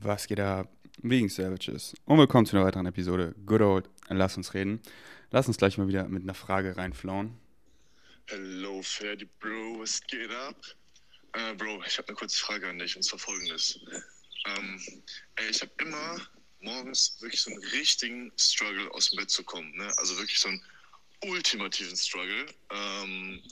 [0.00, 0.70] Was geht ab?
[1.02, 1.92] Wegen Savages.
[2.04, 4.80] Und willkommen zu einer weiteren Episode Good Old Lass uns reden.
[5.32, 7.36] Lass uns gleich mal wieder mit einer Frage reinflauen.
[8.26, 10.54] Hello, Ferdi Bro, was geht ab?
[11.32, 13.80] Äh, Bro, ich habe eine kurze Frage an dich und zwar folgendes.
[14.46, 14.80] Ähm,
[15.34, 16.20] ey, ich habe immer
[16.60, 19.76] morgens wirklich so einen richtigen Struggle aus dem Bett zu kommen.
[19.76, 19.92] Ne?
[19.98, 20.62] Also wirklich so einen
[21.24, 22.46] ultimativen Struggle.
[22.70, 23.42] Ähm,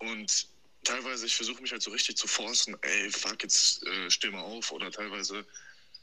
[0.00, 0.46] und
[0.84, 4.40] teilweise, ich versuche mich halt so richtig zu forcen, ey, fuck, jetzt äh, steh mal
[4.40, 4.70] auf.
[4.72, 5.46] Oder teilweise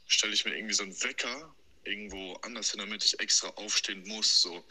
[0.06, 4.42] stelle ich mir irgendwie so einen Wecker irgendwo anders hin, damit ich extra aufstehen muss.
[4.42, 4.66] So.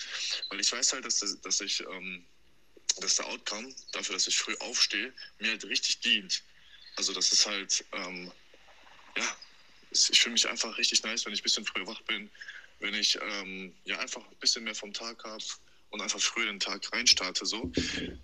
[0.50, 2.26] Weil ich weiß halt, dass, das, dass ich, ähm,
[2.98, 6.44] dass der Outcome dafür, dass ich früh aufstehe, mir halt richtig dient.
[6.98, 8.32] Also das ist halt, ähm,
[9.18, 9.38] ja,
[9.92, 12.30] ich fühle mich einfach richtig nice, wenn ich ein bisschen früher wach bin,
[12.80, 15.44] wenn ich ähm, ja einfach ein bisschen mehr vom Tag habe
[15.96, 17.72] und einfach früher den Tag reinstarte so.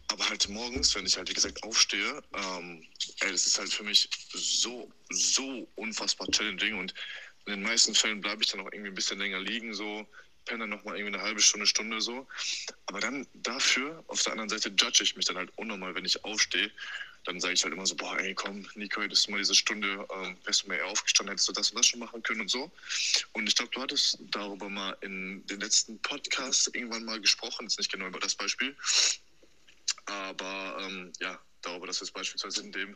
[0.09, 2.85] Aber halt morgens, wenn ich halt wie gesagt aufstehe, ähm,
[3.21, 6.93] ey, das ist halt für mich so, so unfassbar challenging und
[7.45, 10.05] in den meisten Fällen bleibe ich dann auch irgendwie ein bisschen länger liegen, so
[10.45, 12.27] penne nochmal irgendwie eine halbe Stunde, Stunde so.
[12.87, 16.23] Aber dann dafür, auf der anderen Seite judge ich mich dann halt unnormal, wenn ich
[16.25, 16.71] aufstehe.
[17.25, 20.07] Dann sage ich halt immer so, boah, ey, komm, Nico, hättest du mal diese Stunde,
[20.13, 22.49] ähm, wärst du mal eher aufgestanden, hättest du das und das schon machen können und
[22.49, 22.71] so.
[23.33, 27.77] Und ich glaube, du hattest darüber mal in den letzten Podcasts irgendwann mal gesprochen, jetzt
[27.77, 28.75] nicht genau über das Beispiel.
[30.05, 32.95] Aber ähm, ja, darüber, dass jetzt beispielsweise in dem,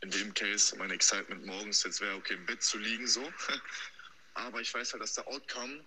[0.00, 3.22] in dem Case mein Excitement morgens jetzt wäre, okay, im Bett zu liegen, so.
[4.34, 5.84] Aber ich weiß halt, dass der Outcome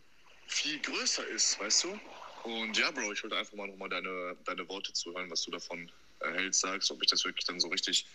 [0.48, 2.00] viel größer ist, weißt du?
[2.44, 5.92] Und ja, Bro, ich wollte einfach mal nochmal deine, deine Worte zuhören, was du davon
[6.22, 8.06] erhältst, sagst, ob ich das wirklich dann so richtig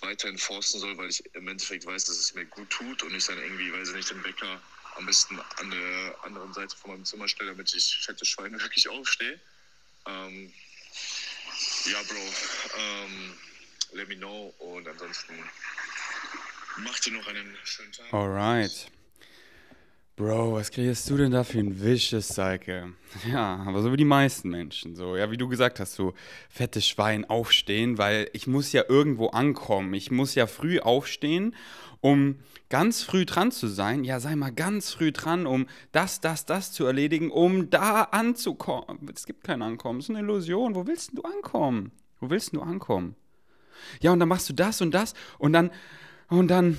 [0.00, 3.26] weiterhin forsten soll, weil ich im Endeffekt weiß, dass es mir gut tut und ich
[3.26, 4.60] dann irgendwie, weiß ich nicht, den Wecker
[4.96, 8.88] am besten an der anderen Seite von meinem Zimmer stelle, damit ich fette Schweine wirklich
[8.88, 9.40] aufstehe.
[10.06, 10.52] Ähm,
[11.86, 12.34] ja, Bro,
[12.78, 13.38] ähm,
[13.92, 15.34] let me know und ansonsten
[16.78, 18.12] mach dir noch einen schönen Tag.
[18.12, 18.90] Alright.
[20.18, 22.92] Bro, was kriegst du denn da für ein vicious Cycle?
[23.32, 24.96] Ja, aber so wie die meisten Menschen.
[24.96, 26.12] So, ja, wie du gesagt hast, so
[26.50, 29.94] fettes Schwein aufstehen, weil ich muss ja irgendwo ankommen.
[29.94, 31.54] Ich muss ja früh aufstehen,
[32.00, 34.02] um ganz früh dran zu sein.
[34.02, 39.08] Ja, sei mal ganz früh dran, um das, das, das zu erledigen, um da anzukommen.
[39.14, 40.74] Es gibt kein Ankommen, es ist eine Illusion.
[40.74, 41.92] Wo willst du ankommen?
[42.18, 43.14] Wo willst du ankommen?
[44.00, 45.70] Ja, und dann machst du das und das und dann,
[46.26, 46.76] und dann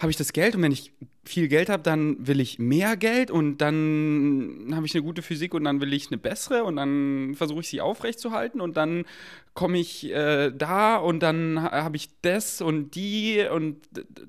[0.00, 0.92] habe ich das Geld und wenn ich
[1.24, 5.54] viel Geld habe, dann will ich mehr Geld und dann habe ich eine gute Physik
[5.54, 9.04] und dann will ich eine bessere und dann versuche ich sie aufrechtzuerhalten und dann
[9.54, 13.76] komme ich äh, da und dann habe ich das und die und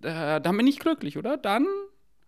[0.03, 1.37] äh, dann bin ich glücklich, oder?
[1.37, 1.67] Dann,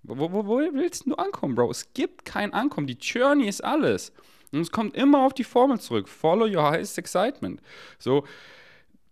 [0.03, 1.71] wo, wo, wo willst du ankommen, Bro?
[1.71, 2.85] Es gibt kein Ankommen.
[2.85, 4.13] Die Journey ist alles.
[4.51, 6.07] Und es kommt immer auf die Formel zurück.
[6.07, 7.61] Follow your highest excitement.
[7.97, 8.25] So,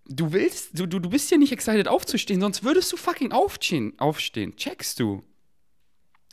[0.10, 3.94] du willst, du, du, du bist ja nicht excited aufzustehen, sonst würdest du fucking aufstehen.
[3.98, 4.56] aufstehen.
[4.56, 5.24] Checkst du?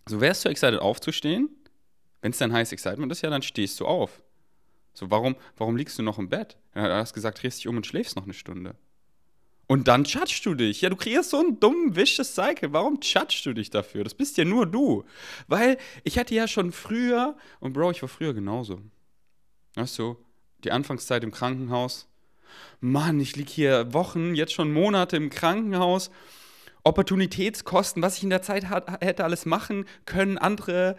[0.09, 1.51] So wärst du excited aufzustehen,
[2.23, 4.23] wenn es dein heißes Excitement ist, ja, dann stehst du auf.
[4.95, 6.57] So, warum, warum liegst du noch im Bett?
[6.75, 8.77] Ja, du hast gesagt, drehst dich um und schläfst noch eine Stunde.
[9.67, 10.81] Und dann judgst du dich.
[10.81, 12.73] Ja, du kriegst so einen dummen, vicious Cycle.
[12.73, 14.05] Warum judgst du dich dafür?
[14.05, 15.05] Das bist ja nur du.
[15.49, 18.81] Weil ich hatte ja schon früher, und Bro, ich war früher genauso.
[19.75, 20.17] Weißt du,
[20.63, 22.09] die Anfangszeit im Krankenhaus.
[22.81, 26.11] Mann, ich liege hier Wochen, jetzt schon Monate im Krankenhaus.
[26.85, 30.39] Opportunitätskosten, was ich in der Zeit hat, hätte alles machen können.
[30.39, 30.97] Andere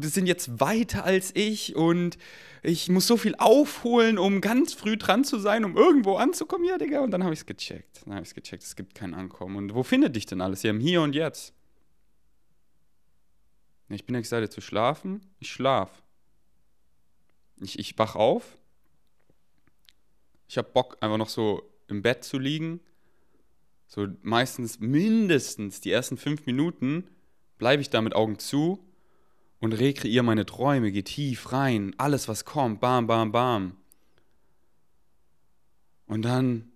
[0.00, 2.16] sind jetzt weiter als ich und
[2.62, 6.64] ich muss so viel aufholen, um ganz früh dran zu sein, um irgendwo anzukommen.
[6.64, 7.00] Ja, Digga.
[7.00, 8.00] Und dann habe ich es gecheckt.
[8.04, 9.56] Dann habe ich es gecheckt, es gibt kein Ankommen.
[9.56, 10.62] Und wo findet dich denn alles?
[10.62, 11.52] Ja, im Hier und Jetzt.
[13.88, 15.20] Ich bin excited zu schlafen.
[15.38, 16.02] Ich schlaf.
[17.60, 18.56] Ich, ich wach auf.
[20.48, 22.80] Ich habe Bock, einfach noch so im Bett zu liegen
[23.94, 27.04] so meistens mindestens die ersten fünf Minuten
[27.58, 28.84] bleibe ich da mit Augen zu
[29.60, 33.76] und rekreiere meine Träume, gehe tief rein, alles was kommt, bam, bam, bam.
[36.06, 36.72] Und dann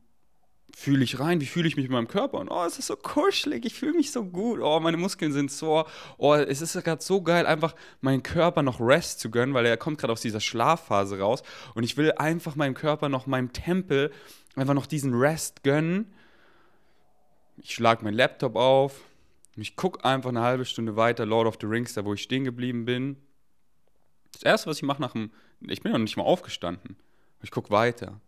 [0.78, 2.96] fühle ich rein, wie fühle ich mich in meinem Körper und oh, es ist so
[2.96, 5.84] kuschelig, ich fühle mich so gut, oh, meine Muskeln sind so,
[6.18, 9.76] oh, es ist gerade so geil, einfach meinen Körper noch Rest zu gönnen, weil er
[9.76, 11.42] kommt gerade aus dieser Schlafphase raus
[11.74, 14.12] und ich will einfach meinem Körper noch, meinem Tempel
[14.54, 16.12] einfach noch diesen Rest gönnen
[17.62, 19.00] ich schlage meinen Laptop auf,
[19.56, 22.44] ich gucke einfach eine halbe Stunde weiter Lord of the Rings, da wo ich stehen
[22.44, 23.16] geblieben bin.
[24.32, 26.96] Das erste, was ich mache nach dem, ich bin noch nicht mal aufgestanden.
[27.42, 28.20] Ich gucke weiter.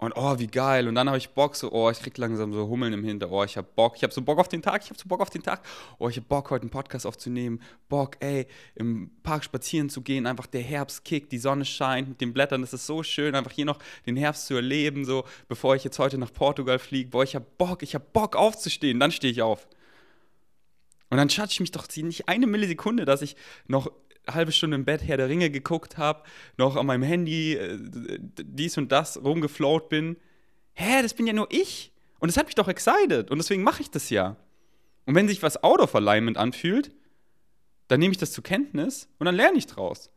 [0.00, 0.88] Und oh, wie geil.
[0.88, 3.30] Und dann habe ich Bock, so, oh, ich krieg langsam so Hummeln im Hinter.
[3.30, 3.96] Oh, ich habe Bock.
[3.96, 4.82] Ich habe so Bock auf den Tag.
[4.82, 5.60] Ich habe so Bock auf den Tag.
[5.98, 7.60] Oh, ich habe Bock, heute einen Podcast aufzunehmen.
[7.90, 10.26] Bock, ey, im Park spazieren zu gehen.
[10.26, 12.62] Einfach der Herbst kickt, die Sonne scheint mit den Blättern.
[12.62, 15.98] Das ist so schön, einfach hier noch den Herbst zu erleben, so, bevor ich jetzt
[15.98, 17.10] heute nach Portugal fliege.
[17.10, 18.98] Boah, ich habe Bock, ich habe Bock aufzustehen.
[19.00, 19.68] Dann stehe ich auf.
[21.10, 23.36] Und dann judge ich mich doch nicht eine Millisekunde, dass ich
[23.66, 23.92] noch
[24.34, 26.22] halbe Stunde im Bett Herr der Ringe geguckt habe,
[26.56, 30.16] noch an meinem Handy äh, dies und das rumgefloat bin.
[30.74, 31.92] Hä, das bin ja nur ich.
[32.18, 33.30] Und das hat mich doch excited.
[33.30, 34.36] Und deswegen mache ich das ja.
[35.06, 36.92] Und wenn sich was out of alignment anfühlt,
[37.88, 40.10] dann nehme ich das zur Kenntnis und dann lerne ich draus.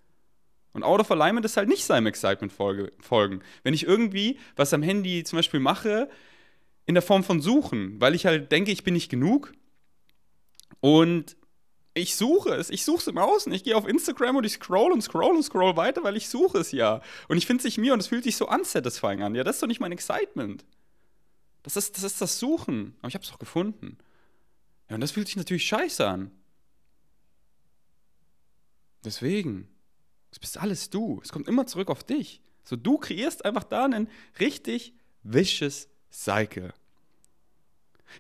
[0.74, 3.42] Und out of alignment ist halt nicht seinem Excitement folgen.
[3.64, 6.10] Wenn ich irgendwie was am Handy zum Beispiel mache,
[6.86, 9.54] in der Form von Suchen, weil ich halt denke, ich bin nicht genug
[10.82, 11.38] und
[11.94, 13.52] ich suche es, ich suche es im Außen.
[13.54, 16.58] Ich gehe auf Instagram und ich scroll und scroll und scroll weiter, weil ich suche
[16.58, 17.02] es ja.
[17.28, 19.36] Und ich finde es nicht mir und es fühlt sich so unsatisfying an.
[19.36, 20.66] Ja, das ist doch nicht mein Excitement.
[21.62, 22.96] Das ist das, ist das Suchen.
[23.00, 23.98] Aber ich habe es doch gefunden.
[24.90, 26.32] Ja, und das fühlt sich natürlich scheiße an.
[29.06, 29.68] Deswegen,
[30.32, 31.20] es bist alles du.
[31.24, 32.42] Es kommt immer zurück auf dich.
[32.64, 34.10] So, du kreierst einfach da einen
[34.40, 36.74] richtig vicious Cycle.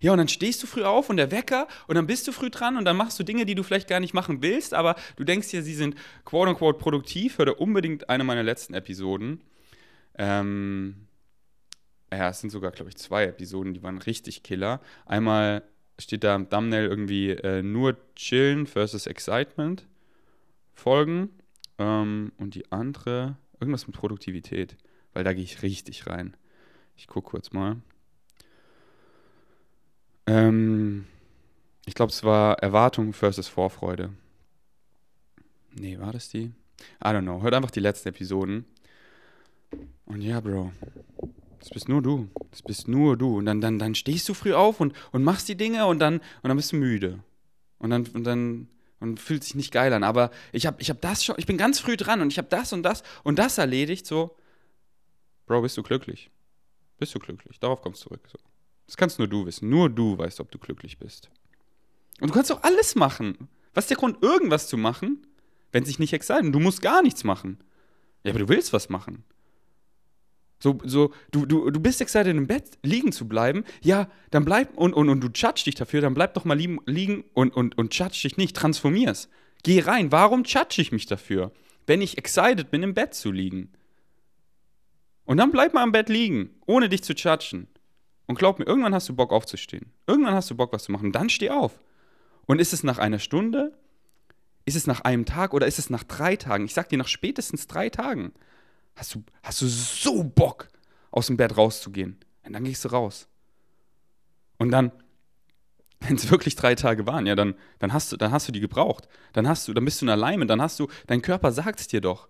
[0.01, 2.49] Ja, und dann stehst du früh auf und der Wecker und dann bist du früh
[2.49, 5.23] dran und dann machst du Dinge, die du vielleicht gar nicht machen willst, aber du
[5.23, 5.95] denkst dir, sie sind
[6.25, 7.37] quote unquote produktiv.
[7.37, 9.41] Hör da unbedingt eine meiner letzten Episoden.
[10.17, 11.07] Ähm,
[12.11, 14.81] ja, es sind sogar, glaube ich, zwei Episoden, die waren richtig killer.
[15.05, 15.63] Einmal
[15.99, 19.87] steht da im Thumbnail irgendwie äh, nur Chillen versus Excitement
[20.73, 21.29] Folgen
[21.77, 24.77] ähm, und die andere irgendwas mit Produktivität,
[25.13, 26.35] weil da gehe ich richtig rein.
[26.95, 27.77] Ich gucke kurz mal.
[30.27, 31.05] Ähm,
[31.85, 34.11] ich glaube, es war Erwartung versus Vorfreude.
[35.73, 36.51] Nee, war das die?
[37.03, 37.41] I don't know.
[37.41, 38.65] Hört einfach die letzten Episoden.
[40.05, 40.71] Und ja, Bro.
[41.59, 42.29] Das bist nur du.
[42.51, 43.37] Das bist nur du.
[43.37, 46.15] Und dann, dann, dann stehst du früh auf und, und machst die Dinge und dann,
[46.17, 47.19] und dann bist du müde.
[47.79, 48.67] Und dann, und dann
[49.03, 50.03] und fühlt sich nicht geil an.
[50.03, 52.47] Aber ich habe ich hab das schon, ich bin ganz früh dran und ich habe
[52.47, 54.05] das und das und das erledigt.
[54.05, 54.35] So,
[55.45, 56.31] Bro, bist du glücklich?
[56.97, 57.59] Bist du glücklich?
[57.59, 58.27] Darauf kommst du zurück.
[58.31, 58.39] So.
[58.85, 59.69] Das kannst nur du wissen.
[59.69, 61.29] Nur du weißt, ob du glücklich bist.
[62.19, 63.49] Und du kannst auch alles machen.
[63.73, 65.25] Was ist der Grund, irgendwas zu machen,
[65.71, 66.51] wenn sich nicht exciten?
[66.51, 67.57] Du musst gar nichts machen.
[68.23, 69.23] Ja, aber du willst was machen.
[70.63, 73.65] So, so, du, du, du bist excited, im Bett liegen zu bleiben.
[73.81, 76.79] Ja, dann bleib und, und, und du judge dich dafür, dann bleib doch mal liegen,
[76.85, 79.27] liegen und, und, und judge dich nicht, transformier's.
[79.63, 80.13] Geh rein.
[80.13, 81.51] Warum judge ich mich dafür,
[81.85, 83.73] wenn ich excited bin, im Bett zu liegen?
[85.25, 87.67] Und dann bleib mal im Bett liegen, ohne dich zu judgen.
[88.33, 89.91] Und glaub mir, irgendwann hast du Bock aufzustehen.
[90.07, 91.11] Irgendwann hast du Bock, was zu machen.
[91.11, 91.79] Dann steh auf.
[92.47, 93.77] Und ist es nach einer Stunde?
[94.65, 96.65] Ist es nach einem Tag oder ist es nach drei Tagen?
[96.65, 98.33] Ich sag dir, nach spätestens drei Tagen
[98.95, 100.67] hast du, hast du so Bock,
[101.11, 102.17] aus dem Bett rauszugehen.
[102.43, 103.27] Und dann gehst du raus.
[104.57, 104.91] Und dann,
[105.99, 108.61] wenn es wirklich drei Tage waren, ja, dann, dann, hast du, dann hast du die
[108.61, 109.07] gebraucht.
[109.33, 111.87] Dann, hast du, dann bist du in Alignment, dann hast du, dein Körper sagt es
[111.87, 112.27] dir doch.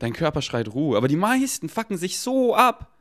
[0.00, 0.96] Dein Körper schreit Ruhe.
[0.96, 2.95] Aber die meisten fucken sich so ab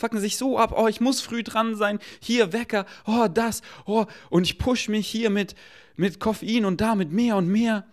[0.00, 4.06] fucken sich so ab, oh, ich muss früh dran sein, hier Wecker, oh, das, oh,
[4.30, 5.54] und ich push mich hier mit,
[5.96, 7.86] mit Koffein und da mit mehr und mehr.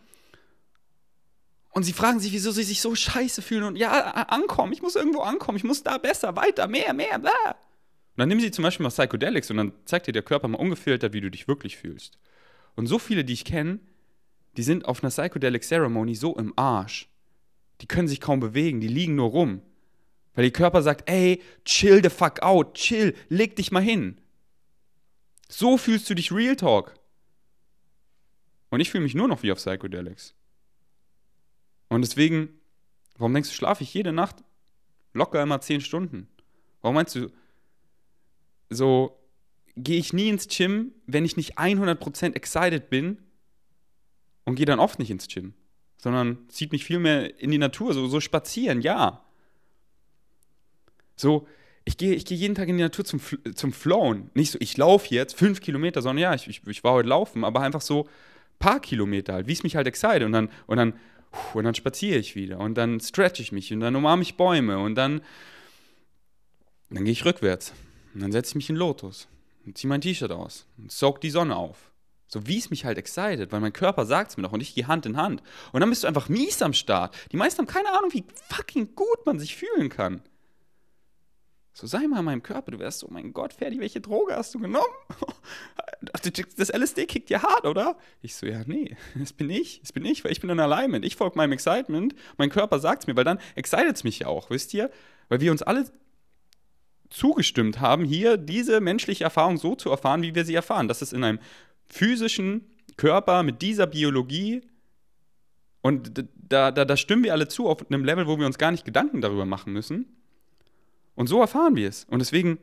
[1.72, 4.96] Und sie fragen sich, wieso sie sich so scheiße fühlen und ja, ankommen, ich muss
[4.96, 7.32] irgendwo ankommen, ich muss da besser, weiter, mehr, mehr, bla.
[7.52, 10.58] Und dann nehmen sie zum Beispiel mal Psychedelics und dann zeigt dir der Körper mal
[10.58, 12.18] ungefiltert, wie du dich wirklich fühlst.
[12.76, 13.80] Und so viele, die ich kenne,
[14.56, 17.10] die sind auf einer Psychedelic Ceremony so im Arsch.
[17.82, 19.62] Die können sich kaum bewegen, die liegen nur rum.
[20.38, 24.22] Weil der Körper sagt, ey, chill the fuck out, chill, leg dich mal hin.
[25.50, 26.94] So fühlst du dich Real Talk.
[28.70, 30.36] Und ich fühle mich nur noch wie auf Psychedelics.
[31.90, 32.50] Und deswegen,
[33.18, 34.44] warum denkst du, schlafe ich jede Nacht
[35.14, 36.28] locker immer 10 Stunden?
[36.82, 37.32] Warum meinst du,
[38.70, 39.20] so
[39.76, 43.24] gehe ich nie ins Gym, wenn ich nicht 100% excited bin
[44.46, 45.56] und gehe dann oft nicht ins Gym,
[45.98, 49.24] sondern zieht mich viel mehr in die Natur, so, so spazieren, ja.
[51.18, 51.48] So,
[51.84, 53.20] ich gehe ich geh jeden Tag in die Natur zum,
[53.56, 54.30] zum Flown.
[54.34, 57.44] Nicht so, ich laufe jetzt fünf Kilometer, sondern ja, ich, ich, ich war heute laufen,
[57.44, 60.26] aber einfach so ein paar Kilometer halt, wie es mich halt excite.
[60.26, 60.94] Und dann, und dann,
[61.54, 64.80] und dann spaziere ich wieder und dann stretch ich mich und dann umarme ich Bäume
[64.80, 65.22] und dann,
[66.90, 67.74] dann gehe ich rückwärts.
[68.14, 69.28] Und dann setze ich mich in Lotus
[69.66, 71.92] und ziehe mein T-Shirt aus und saug die Sonne auf.
[72.28, 74.76] So wie es mich halt excited, weil mein Körper sagt es mir doch und ich
[74.76, 75.42] gehe Hand in Hand.
[75.72, 77.16] Und dann bist du einfach mies am Start.
[77.32, 80.22] Die meisten haben keine Ahnung, wie fucking gut man sich fühlen kann.
[81.78, 82.72] So sei mal in meinem Körper.
[82.72, 84.86] Du wärst so, mein Gott, Ferdi, welche Droge hast du genommen?
[86.58, 87.98] Das LSD kickt ja hart, oder?
[88.22, 89.80] Ich so, ja, nee, das bin ich.
[89.82, 91.04] Das bin ich, weil ich bin in Alignment.
[91.04, 92.14] Ich folge meinem Excitement.
[92.38, 94.92] Mein Körper sagt es mir, weil dann excited es mich ja auch, wisst ihr?
[95.28, 95.86] Weil wir uns alle
[97.10, 100.88] zugestimmt haben, hier diese menschliche Erfahrung so zu erfahren, wie wir sie erfahren.
[100.88, 101.40] Das ist in einem
[101.88, 104.62] physischen Körper mit dieser Biologie.
[105.82, 108.72] Und da, da, da stimmen wir alle zu auf einem Level, wo wir uns gar
[108.72, 110.18] nicht Gedanken darüber machen müssen.
[111.18, 112.06] Und so erfahren wir es.
[112.06, 112.60] Und deswegen,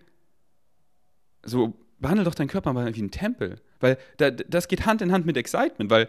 [1.43, 3.61] so behandle doch deinen Körper mal wie ein Tempel.
[3.81, 6.09] Weil da, das geht Hand in Hand mit Excitement, weil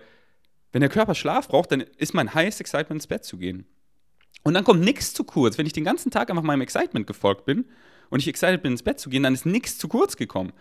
[0.72, 3.66] wenn der Körper Schlaf braucht, dann ist mein highest Excitement ins Bett zu gehen.
[4.44, 5.58] Und dann kommt nichts zu kurz.
[5.58, 7.66] Wenn ich den ganzen Tag einfach meinem Excitement gefolgt bin
[8.12, 10.54] und ich excited bin, ins Bett zu gehen, dann ist nichts zu kurz gekommen.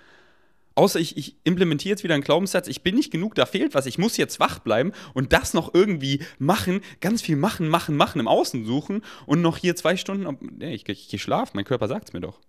[0.77, 3.87] Außer ich, ich implementiere jetzt wieder einen Glaubenssatz, ich bin nicht genug, da fehlt was,
[3.87, 8.19] ich muss jetzt wach bleiben und das noch irgendwie machen, ganz viel machen, machen, machen,
[8.19, 11.65] im Außen suchen und noch hier zwei Stunden, nee, ich, ich, ich gehe schlafen, mein
[11.65, 12.41] Körper sagt es mir doch.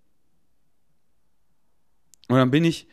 [2.28, 2.88] Und dann bin ich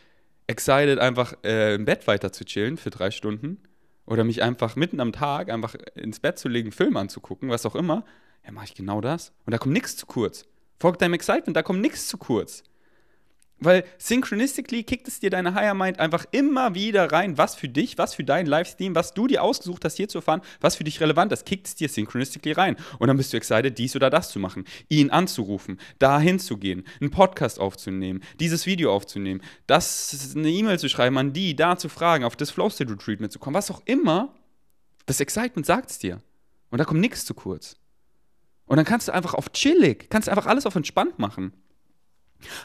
[0.46, 3.62] excited, einfach äh, im Bett weiter zu chillen für drei Stunden
[4.04, 7.74] oder mich einfach mitten am Tag einfach ins Bett zu legen, Film anzugucken, was auch
[7.74, 8.04] immer,
[8.44, 9.32] ja, mache ich genau das.
[9.46, 10.46] Und da kommt nichts zu kurz.
[10.78, 12.64] Folgt deinem Excitement, da kommt nichts zu kurz.
[13.64, 17.96] Weil synchronistically kickt es dir deine Higher Mind einfach immer wieder rein, was für dich,
[17.96, 21.00] was für dein Livestream, was du dir ausgesucht hast, hier zu erfahren, was für dich
[21.00, 22.76] relevant ist, kickt es dir synchronistically rein.
[22.98, 27.10] Und dann bist du excited, dies oder das zu machen, ihn anzurufen, da hinzugehen, einen
[27.10, 32.24] Podcast aufzunehmen, dieses Video aufzunehmen, das eine E-Mail zu schreiben an die, da zu fragen,
[32.24, 34.34] auf das Flow State Retreat mitzukommen, was auch immer.
[35.06, 36.20] Das Excitement sagt es dir.
[36.70, 37.76] Und da kommt nichts zu kurz.
[38.66, 41.52] Und dann kannst du einfach auf chillig, kannst du einfach alles auf entspannt machen.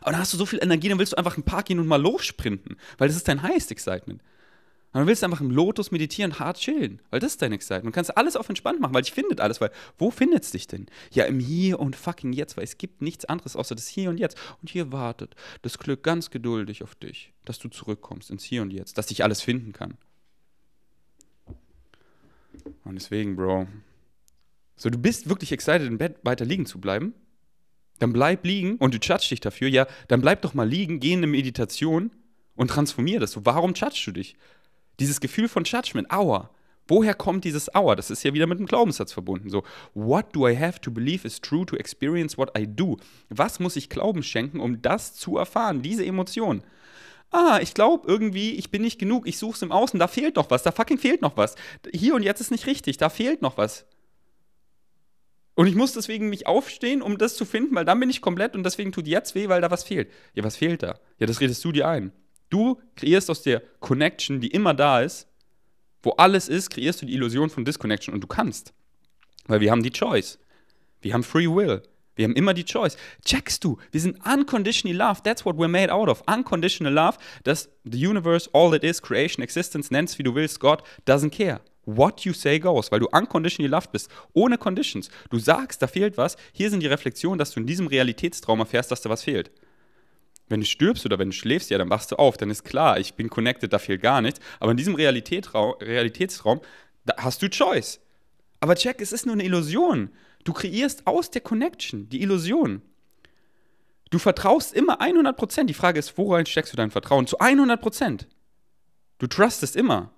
[0.01, 1.79] Aber dann hast du so viel Energie, dann willst du einfach in den Park gehen
[1.79, 4.22] und mal lossprinten, weil das ist dein highest Excitement.
[4.93, 7.93] Und dann willst du einfach im Lotus meditieren, hart chillen, weil das ist dein Excitement.
[7.93, 10.65] Du kannst alles auf entspannt machen, weil ich findet alles, weil wo findet es dich
[10.65, 10.88] denn?
[11.12, 14.17] Ja, im Hier und fucking Jetzt, weil es gibt nichts anderes außer das Hier und
[14.17, 14.38] Jetzt.
[14.62, 18.72] Und hier wartet das Glück ganz geduldig auf dich, dass du zurückkommst ins Hier und
[18.72, 19.98] Jetzt, dass dich alles finden kann.
[22.86, 23.67] Und deswegen, Bro,
[24.77, 27.13] so du bist wirklich excited, im Bett weiter liegen zu bleiben,
[28.00, 31.13] dann bleib liegen und du judgst dich dafür, ja, dann bleib doch mal liegen, geh
[31.13, 32.12] in eine Meditation
[32.56, 33.32] und transformier das.
[33.32, 34.36] So, warum judgst du dich?
[35.00, 36.50] Dieses Gefühl von Judgment, Aua.
[36.89, 37.96] Woher kommt dieses Aua?
[37.96, 39.50] Das ist ja wieder mit dem Glaubenssatz verbunden.
[39.50, 39.63] So,
[39.94, 42.98] what do I have to believe is true to experience what I do?
[43.30, 46.63] Was muss ich Glauben schenken, um das zu erfahren, diese Emotion?
[47.30, 50.38] Ah, ich glaube irgendwie, ich bin nicht genug, ich suche es im Außen, da fehlt
[50.38, 51.56] noch was, da fucking fehlt noch was.
[51.94, 53.86] Hier und jetzt ist nicht richtig, da fehlt noch was.
[55.58, 58.56] Und ich muss deswegen mich aufstehen, um das zu finden, weil dann bin ich komplett
[58.56, 60.08] und deswegen tut jetzt weh, weil da was fehlt.
[60.36, 61.00] Ja, was fehlt da?
[61.18, 62.12] Ja, das redest du dir ein.
[62.52, 65.28] Du kreierst aus der Connection, die immer da ist,
[66.04, 68.72] wo alles ist, kreierst du die Illusion von Disconnection und du kannst.
[69.48, 70.38] Weil wir haben die Choice.
[71.02, 71.82] Wir haben Free Will.
[72.16, 72.96] Wir haben immer die Choice.
[73.26, 75.24] Checkst du, wir sind unconditionally loved.
[75.24, 76.22] That's what we're made out of.
[76.28, 80.84] Unconditional love, das the universe, all it is, creation, existence, nennst wie du willst, God
[81.08, 81.62] doesn't care.
[81.88, 85.10] What you say goes, weil du unconditionally loved bist, ohne Conditions.
[85.29, 86.36] Du sagst, da fehlt was.
[86.51, 89.51] Hier sind die Reflexionen, dass du in diesem Realitätstraum erfährst, dass da was fehlt.
[90.50, 93.00] Wenn du stirbst oder wenn du schläfst, ja, dann wachst du auf, dann ist klar,
[93.00, 94.41] ich bin connected, da fehlt gar nichts.
[94.60, 96.62] Aber in diesem Realitätsraum,
[97.06, 98.01] da hast du Choice.
[98.60, 100.10] Aber check, es ist nur eine Illusion.
[100.44, 102.82] Du kreierst aus der Connection die Illusion.
[104.10, 105.65] Du vertraust immer 100%.
[105.65, 107.27] Die Frage ist, worein steckst du dein Vertrauen?
[107.27, 108.25] Zu 100%.
[109.20, 110.12] Du trustest immer.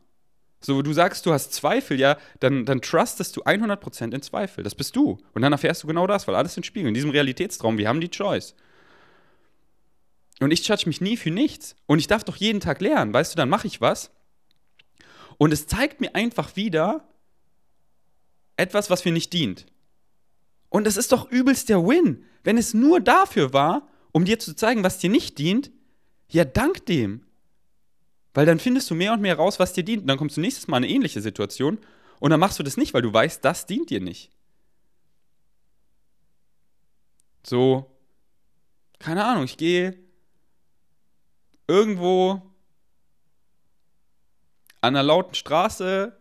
[0.62, 4.64] So, du sagst, du hast Zweifel, ja, dann, dann trustest du 100% in Zweifel.
[4.64, 5.18] Das bist du.
[5.34, 6.90] Und dann erfährst du genau das, weil alles in Spiegel.
[6.90, 8.56] In diesem Realitätstraum, wir haben die Choice.
[10.42, 11.76] Und ich judge mich nie für nichts.
[11.86, 13.14] Und ich darf doch jeden Tag lernen.
[13.14, 14.12] Weißt du, dann mache ich was.
[15.38, 17.08] Und es zeigt mir einfach wieder
[18.58, 19.66] etwas, was mir nicht dient.
[20.68, 22.26] Und es ist doch übelst der Win.
[22.44, 25.72] Wenn es nur dafür war, um dir zu zeigen, was dir nicht dient,
[26.28, 27.26] ja, dank dem.
[28.34, 30.04] Weil dann findest du mehr und mehr raus, was dir dient.
[30.04, 31.80] Und dann kommst du nächstes Mal in eine ähnliche Situation
[32.20, 34.32] und dann machst du das nicht, weil du weißt, das dient dir nicht.
[37.44, 37.90] So,
[39.00, 39.98] keine Ahnung, ich gehe
[41.68, 42.42] irgendwo
[44.82, 46.18] an einer lauten Straße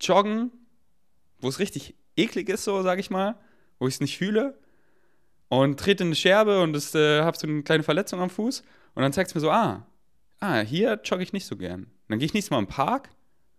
[0.00, 0.52] joggen,
[1.40, 3.38] wo es richtig eklig ist, so sag ich mal,
[3.78, 4.58] wo ich es nicht fühle
[5.48, 8.62] und trete in eine Scherbe und äh, habe so eine kleine Verletzung am Fuß
[8.94, 9.86] und dann zeigt es mir so, ah,
[10.40, 11.86] ah, hier jogge ich nicht so gern.
[12.08, 13.10] Dann gehe ich nächstes Mal im Park.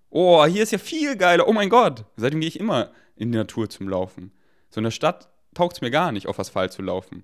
[0.09, 1.47] Oh, hier ist ja viel geiler.
[1.47, 2.05] Oh mein Gott.
[2.17, 4.31] Seitdem gehe ich immer in die Natur zum Laufen.
[4.69, 7.23] So in der Stadt taugt es mir gar nicht, auf Asphalt zu laufen.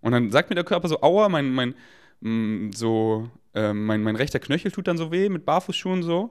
[0.00, 1.74] Und dann sagt mir der Körper so, aua, mein, mein,
[2.20, 6.30] mm, so, äh, mein, mein rechter Knöchel tut dann so weh mit Barfußschuhen so.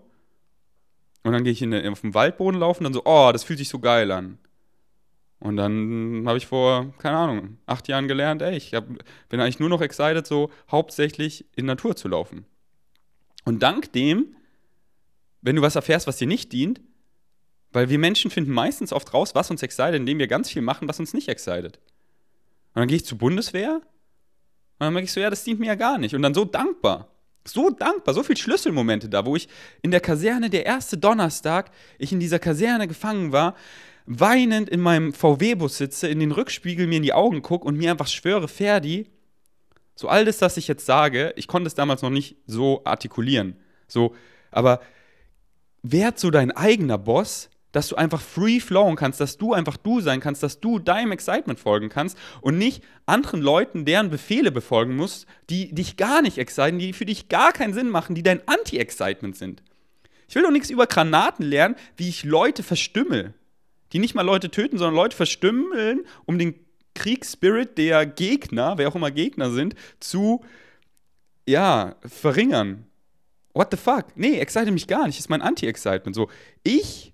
[1.23, 3.69] Und dann gehe ich in, auf dem Waldboden laufen, dann so, oh, das fühlt sich
[3.69, 4.37] so geil an.
[5.41, 8.85] Und dann habe ich vor, keine Ahnung, acht Jahren gelernt, ey, ich hab,
[9.27, 12.45] bin eigentlich nur noch excited, so hauptsächlich in Natur zu laufen.
[13.43, 14.35] Und dank dem,
[15.41, 16.79] wenn du was erfährst, was dir nicht dient,
[17.71, 20.87] weil wir Menschen finden meistens oft raus, was uns excited, indem wir ganz viel machen,
[20.87, 21.79] was uns nicht excited.
[22.73, 25.67] Und dann gehe ich zur Bundeswehr und dann merke ich so, ja, das dient mir
[25.67, 26.13] ja gar nicht.
[26.13, 27.07] Und dann so dankbar.
[27.43, 29.47] So dankbar, so viele Schlüsselmomente da, wo ich
[29.81, 33.55] in der Kaserne, der erste Donnerstag, ich in dieser Kaserne gefangen war,
[34.05, 37.91] weinend in meinem VW-Bus sitze, in den Rückspiegel mir in die Augen gucke und mir
[37.91, 39.07] einfach schwöre, Ferdi,
[39.95, 43.57] So all das, was ich jetzt sage, ich konnte es damals noch nicht so artikulieren.
[43.87, 44.15] So,
[44.49, 44.81] aber
[45.83, 50.01] werd so dein eigener Boss, dass du einfach free flowen kannst, dass du einfach du
[50.01, 54.95] sein kannst, dass du deinem Excitement folgen kannst und nicht anderen Leuten deren Befehle befolgen
[54.95, 58.45] musst, die dich gar nicht exciten, die für dich gar keinen Sinn machen, die dein
[58.47, 59.63] Anti-Excitement sind.
[60.27, 63.33] Ich will doch nichts über Granaten lernen, wie ich Leute verstümmel.
[63.93, 66.55] Die nicht mal Leute töten, sondern Leute verstümmeln, um den
[66.93, 70.43] Kriegsspirit der Gegner, wer auch immer Gegner sind, zu,
[71.47, 72.85] ja, verringern.
[73.53, 74.05] What the fuck?
[74.15, 75.17] Nee, excite mich gar nicht.
[75.17, 76.15] Das ist mein Anti-Excitement.
[76.15, 76.29] So,
[76.63, 77.11] ich,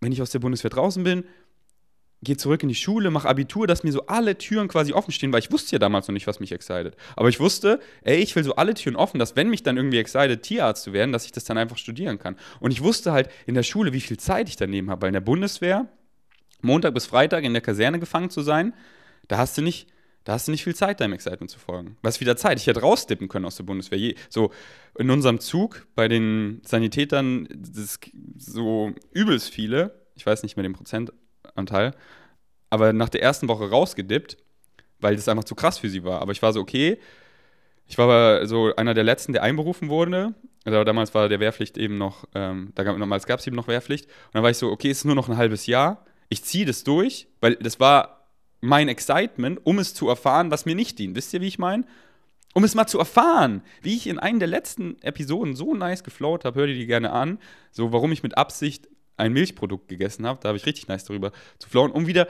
[0.00, 1.24] wenn ich aus der Bundeswehr draußen bin,
[2.22, 5.32] gehe zurück in die Schule, mache Abitur, dass mir so alle Türen quasi offen stehen,
[5.32, 6.94] weil ich wusste ja damals noch nicht, was mich excited.
[7.16, 9.98] Aber ich wusste, ey, ich will so alle Türen offen, dass wenn mich dann irgendwie
[9.98, 12.36] excited, Tierarzt zu werden, dass ich das dann einfach studieren kann.
[12.60, 15.14] Und ich wusste halt in der Schule, wie viel Zeit ich daneben habe, weil in
[15.14, 15.88] der Bundeswehr,
[16.60, 18.74] Montag bis Freitag in der Kaserne gefangen zu sein,
[19.28, 19.88] da hast du nicht,
[20.24, 21.96] da hast du nicht viel Zeit, deinem Excitement zu folgen.
[22.02, 22.58] Was wieder Zeit?
[22.58, 24.14] Ich hätte rausdippen können aus der Bundeswehr.
[24.28, 24.52] So
[24.98, 27.98] in unserem Zug bei den Sanitätern, das
[28.36, 30.74] so übelst viele, ich weiß nicht mehr den
[31.50, 31.94] Prozentanteil,
[32.70, 34.36] aber nach der ersten Woche rausgedippt,
[35.00, 36.20] weil das einfach zu krass für sie war.
[36.20, 36.98] Aber ich war so, okay,
[37.86, 40.34] ich war aber so einer der letzten, der einberufen wurde.
[40.64, 44.06] Also damals war der Wehrpflicht eben noch, ähm, damals gab es eben noch Wehrpflicht.
[44.06, 46.04] Und dann war ich so, okay, es ist nur noch ein halbes Jahr.
[46.28, 48.28] Ich ziehe das durch, weil das war
[48.60, 51.16] mein Excitement, um es zu erfahren, was mir nicht dient.
[51.16, 51.84] Wisst ihr, wie ich meine?
[52.52, 56.44] Um es mal zu erfahren, wie ich in einer der letzten Episoden so nice geflowt
[56.44, 57.38] habe, hört ihr die gerne an.
[57.70, 61.32] So, warum ich mit Absicht ein Milchprodukt gegessen habe, da habe ich richtig nice darüber
[61.58, 62.26] zu flowen, um wieder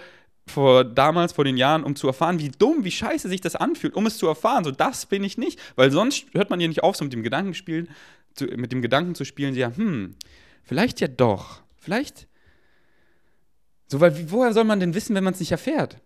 [0.47, 3.95] vor damals, vor den Jahren, um zu erfahren, wie dumm, wie scheiße sich das anfühlt,
[3.95, 4.65] um es zu erfahren.
[4.65, 5.61] So, das bin ich nicht.
[5.77, 7.89] Weil sonst hört man ja nicht auf, so mit dem Gedanken spielen,
[8.35, 10.17] zu, mit dem Gedanken zu spielen, ja, hm,
[10.63, 11.63] vielleicht ja doch.
[11.79, 12.27] Vielleicht.
[13.87, 15.99] So, weil wie, woher soll man denn wissen, wenn man es nicht erfährt?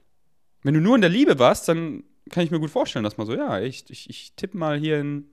[0.63, 3.27] Wenn du nur in der Liebe warst, dann kann ich mir gut vorstellen, dass man
[3.27, 5.29] so, ja, ich, ich, ich tippe mal hier in,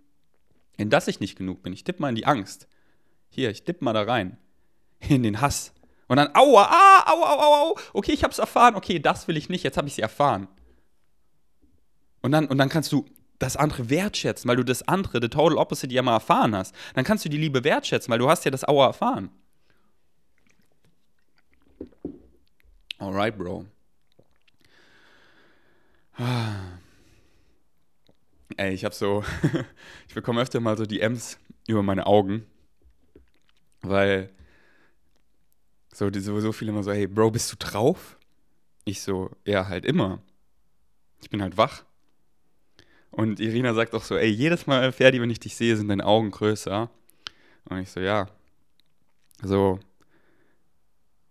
[0.78, 1.74] in das ich nicht genug bin.
[1.74, 2.68] Ich tippe mal in die Angst.
[3.30, 4.38] Hier, ich tippe mal da rein.
[5.08, 5.74] In den Hass.
[6.08, 9.50] Und dann, aua, ah, aua, aua, aua, okay, ich hab's erfahren, okay, das will ich
[9.50, 10.48] nicht, jetzt habe ich sie erfahren.
[12.22, 13.06] Und dann, und dann kannst du
[13.40, 16.76] das andere wertschätzen, weil du das andere, the total opposite, ja mal erfahren hast.
[16.94, 19.30] Dann kannst du die Liebe wertschätzen, weil du hast ja das Aua erfahren.
[23.00, 23.66] Alright, Bro.
[28.58, 29.24] Ey, ich hab so,
[30.08, 32.46] ich bekomme öfter mal so DMs über meine Augen,
[33.82, 34.30] weil
[35.94, 38.18] so, die sowieso viele immer so, hey, Bro, bist du drauf?
[38.86, 40.22] Ich so, ja, halt immer.
[41.22, 41.84] Ich bin halt wach.
[43.12, 46.06] Und Irina sagt auch so, ey, jedes Mal, Ferdi, wenn ich dich sehe, sind deine
[46.06, 46.90] Augen größer.
[47.66, 48.28] Und ich so, ja.
[49.44, 49.80] So,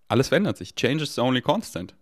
[0.09, 0.75] alles verändert sich.
[0.75, 1.95] Change is the only constant.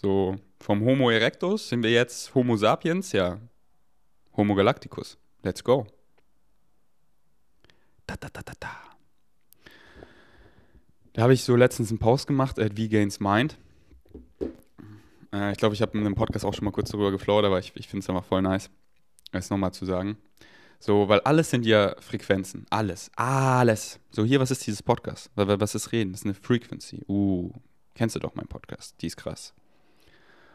[0.00, 3.40] So, vom Homo erectus sind wir jetzt Homo sapiens, ja.
[4.36, 5.18] Homo galacticus.
[5.42, 5.86] Let's go.
[8.06, 8.97] Da, da, da, da, da.
[11.18, 13.58] Da habe ich so letztens einen Post gemacht, at V-Gains Mind.
[15.32, 17.58] Äh, ich glaube, ich habe in einem Podcast auch schon mal kurz darüber geflowt, aber
[17.58, 18.70] ich, ich finde es einfach voll nice,
[19.32, 20.16] es nochmal zu sagen.
[20.78, 22.66] So, weil alles sind ja Frequenzen.
[22.70, 23.10] Alles.
[23.16, 23.98] Alles.
[24.12, 25.28] So, hier, was ist dieses Podcast?
[25.34, 26.12] Was ist Reden?
[26.12, 27.02] Das ist eine Frequency.
[27.08, 27.50] Uh,
[27.96, 28.94] kennst du doch meinen Podcast.
[29.02, 29.54] Die ist krass.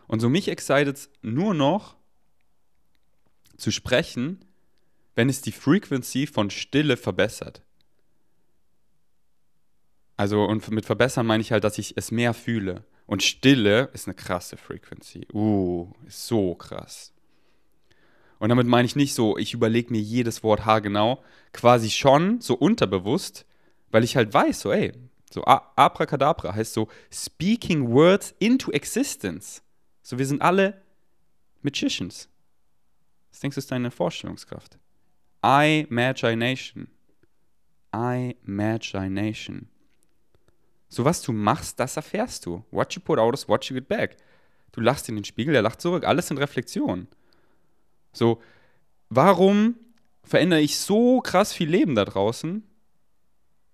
[0.07, 1.97] Und so mich excited nur noch
[3.57, 4.45] zu sprechen,
[5.13, 7.63] wenn es die Frequency von Stille verbessert.
[10.15, 12.83] Also, und mit verbessern meine ich halt, dass ich es mehr fühle.
[13.05, 15.27] Und Stille ist eine krasse Frequency.
[15.33, 17.13] Uh, ist so krass.
[18.39, 21.23] Und damit meine ich nicht so, ich überlege mir jedes Wort haargenau,
[21.53, 23.45] quasi schon so unterbewusst,
[23.91, 24.91] weil ich halt weiß, so, ey,
[25.31, 29.61] so Abracadabra heißt so speaking words into existence.
[30.01, 30.81] So, wir sind alle
[31.61, 32.29] Magicians.
[33.31, 34.77] Was denkst du, ist deine Vorstellungskraft?
[35.43, 36.89] I Imagination.
[37.95, 39.69] I Imagination.
[40.93, 42.63] So was du machst, das erfährst du.
[42.69, 44.15] What you put out is what you get back.
[44.73, 46.03] Du lachst in den Spiegel, er lacht zurück.
[46.05, 47.07] Alles sind Reflexionen.
[48.11, 48.43] So,
[49.09, 49.75] warum
[50.23, 52.61] verändere ich so krass viel Leben da draußen?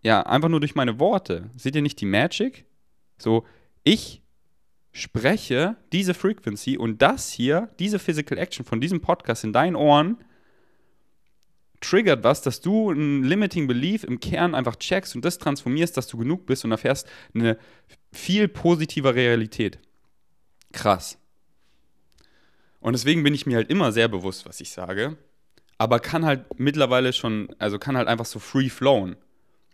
[0.01, 1.49] Ja, einfach nur durch meine Worte.
[1.57, 2.63] Seht ihr nicht die Magic?
[3.17, 3.45] So,
[3.83, 4.21] ich
[4.93, 10.23] spreche diese Frequency und das hier, diese Physical Action von diesem Podcast in deinen Ohren,
[11.81, 16.07] triggert was, dass du ein Limiting Belief im Kern einfach checkst und das transformierst, dass
[16.07, 17.57] du genug bist und erfährst eine
[18.11, 19.79] viel positive Realität.
[20.71, 21.17] Krass.
[22.79, 25.17] Und deswegen bin ich mir halt immer sehr bewusst, was ich sage,
[25.77, 29.15] aber kann halt mittlerweile schon, also kann halt einfach so free flowen.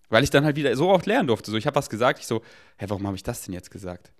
[0.10, 1.50] Weil ich dann halt wieder so oft lernen durfte.
[1.50, 2.44] So, ich habe was gesagt, ich so,
[2.78, 4.12] hä, warum habe ich das denn jetzt gesagt?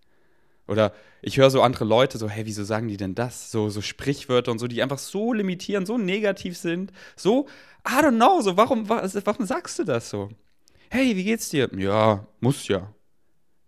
[0.68, 3.52] Oder ich höre so andere Leute so, hey, wieso sagen die denn das?
[3.52, 7.48] So, so Sprichwörter und so, die einfach so limitieren, so negativ sind, so,
[7.88, 10.30] I don't know, so, warum, warum sagst du das so?
[10.90, 11.70] Hey, wie geht's dir?
[11.78, 12.94] Ja, muss ja.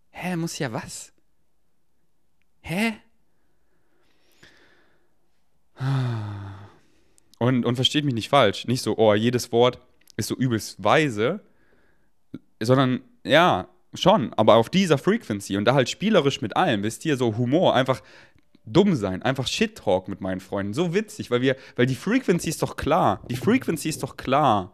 [0.10, 1.14] Hä, muss ja was?
[2.62, 2.94] Hä?
[7.40, 8.66] Und, und versteht mich nicht falsch.
[8.66, 9.80] Nicht so, oh, jedes Wort
[10.16, 11.42] ist so übelst weise,
[12.60, 17.18] sondern ja, schon, aber auf dieser Frequency und da halt spielerisch mit allem, wisst ihr,
[17.18, 18.02] so Humor, einfach
[18.66, 20.74] dumm sein, einfach Shit-Talk mit meinen Freunden.
[20.74, 23.22] So witzig, weil wir, weil die Frequency ist doch klar.
[23.30, 24.74] Die Frequency ist doch klar.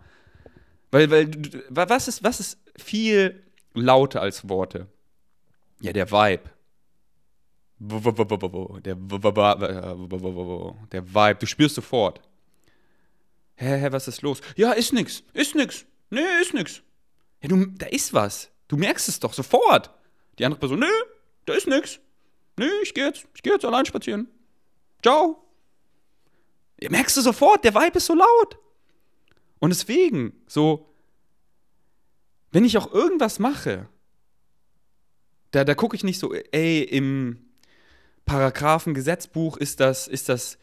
[0.91, 1.31] Weil, weil,
[1.69, 3.41] was ist, was ist viel
[3.73, 4.87] lauter als Worte?
[5.81, 6.49] Ja, der Vibe.
[7.79, 12.21] Der, der Vibe, du spürst sofort.
[13.55, 14.41] Hä, hä, was ist los?
[14.55, 15.85] Ja, ist nix, ist nix.
[16.09, 16.81] Nee, ist nix.
[17.41, 18.49] Ja, du, da ist was.
[18.73, 19.91] Du merkst es doch sofort.
[20.39, 20.89] Die andere Person, nö,
[21.45, 21.99] da ist nix.
[22.57, 24.27] Nö, ich geh jetzt, ich geh jetzt allein spazieren.
[25.03, 25.43] Ciao.
[26.81, 28.57] Ja, merkst du sofort, der Vibe ist so laut.
[29.59, 30.91] Und deswegen, so,
[32.51, 33.89] wenn ich auch irgendwas mache,
[35.51, 37.45] da, da gucke ich nicht so, ey, im
[38.25, 40.57] Paragraphengesetzbuch ist das, ist das,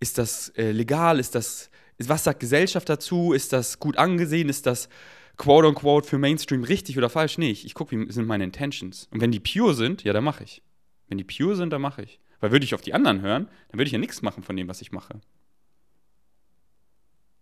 [0.00, 4.66] ist das äh, legal, ist das, was sagt Gesellschaft dazu, ist das gut angesehen, ist
[4.66, 4.90] das
[5.36, 7.38] quote unquote für Mainstream richtig oder falsch?
[7.38, 7.64] nicht.
[7.64, 9.08] ich gucke, wie sind meine Intentions.
[9.10, 10.62] Und wenn die pure sind, ja, dann mache ich.
[11.08, 12.20] Wenn die pure sind, dann mache ich.
[12.40, 14.68] Weil würde ich auf die anderen hören, dann würde ich ja nichts machen von dem,
[14.68, 15.20] was ich mache.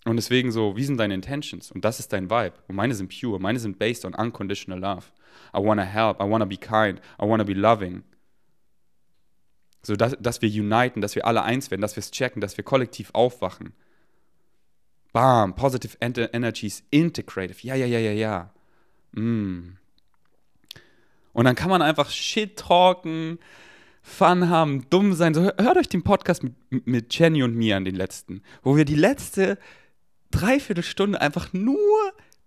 [0.05, 1.71] Und deswegen so, wie sind deine Intentions?
[1.71, 2.55] Und das ist dein Vibe.
[2.67, 3.39] Und meine sind pure.
[3.39, 5.07] Meine sind based on unconditional love.
[5.55, 6.21] I wanna help.
[6.21, 7.01] I wanna be kind.
[7.21, 8.03] I wanna be loving.
[9.83, 12.57] So, dass, dass wir uniten, dass wir alle eins werden, dass wir es checken, dass
[12.57, 13.75] wir kollektiv aufwachen.
[15.13, 17.67] Bam, positive energies integrative.
[17.67, 18.51] Ja, ja, ja, ja, ja.
[19.13, 19.77] Mm.
[21.33, 23.39] Und dann kann man einfach Shit talken,
[24.03, 25.33] Fun haben, dumm sein.
[25.33, 26.55] So, hört euch den Podcast mit,
[26.87, 29.59] mit Jenny und mir an den letzten, wo wir die letzte
[30.33, 31.79] Dreiviertelstunde einfach nur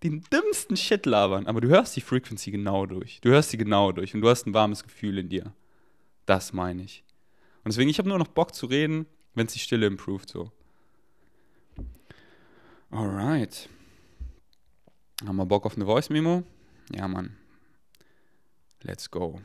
[0.03, 1.47] den dümmsten Shit labern.
[1.47, 3.21] Aber du hörst die Frequency genau durch.
[3.21, 5.53] Du hörst sie genau durch und du hast ein warmes Gefühl in dir.
[6.25, 7.03] Das meine ich.
[7.63, 10.51] Und deswegen, ich habe nur noch Bock zu reden, wenn es die Stille improved so.
[12.91, 13.67] Alright.
[15.25, 16.43] Haben wir Bock auf eine Voice-Memo?
[16.91, 17.35] Ja, Mann.
[18.81, 19.41] Let's go.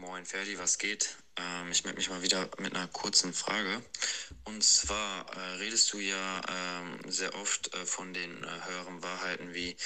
[0.00, 1.16] Moin Ferdi, was geht?
[1.36, 3.82] Ähm, ich melde mich mal wieder mit einer kurzen Frage.
[4.44, 9.54] Und zwar äh, redest du ja ähm, sehr oft äh, von den äh, höheren Wahrheiten
[9.54, 9.76] wie,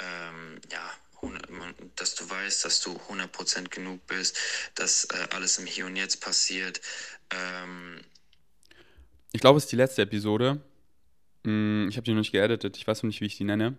[0.00, 0.90] ähm, ja,
[1.96, 4.36] dass du weißt, dass du 100% genug bist,
[4.74, 6.80] dass äh, alles im Hier und Jetzt passiert.
[7.30, 8.00] Ähm,
[9.32, 10.60] ich glaube, es ist die letzte Episode.
[11.44, 13.76] Mm, ich habe die noch nicht geeditet, ich weiß noch nicht, wie ich die nenne.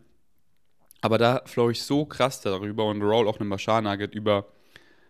[1.02, 4.52] Aber da flow ich so krass darüber und roll auch einen Bashar Nugget über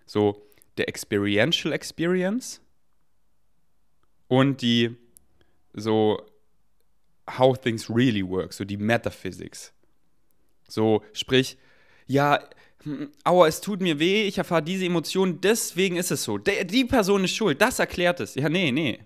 [0.05, 0.45] so
[0.77, 2.61] der Experiential Experience
[4.27, 4.95] und die
[5.73, 6.25] so
[7.37, 9.73] how things really work, so die Metaphysics.
[10.67, 11.57] So, sprich,
[12.07, 12.39] ja,
[12.83, 16.37] hm, aua, es tut mir weh, ich erfahre diese Emotion, deswegen ist es so.
[16.37, 18.35] Die Person ist schuld, das erklärt es.
[18.35, 18.99] Ja, nee, nee.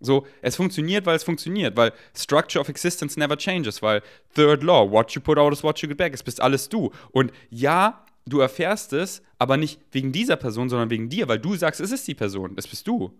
[0.00, 4.02] So, es funktioniert, weil es funktioniert, weil Structure of Existence never changes, weil
[4.34, 6.92] Third Law, what you put out is what you get back, es bist alles du.
[7.12, 11.56] Und ja, du erfährst es, aber nicht wegen dieser Person, sondern wegen dir, weil du
[11.56, 13.16] sagst, es ist die Person, es bist du.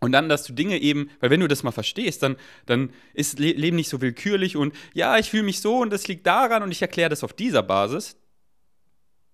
[0.00, 3.38] Und dann, dass du Dinge eben, weil wenn du das mal verstehst, dann, dann ist
[3.38, 6.70] Leben nicht so willkürlich und ja, ich fühle mich so und das liegt daran und
[6.70, 8.16] ich erkläre das auf dieser Basis,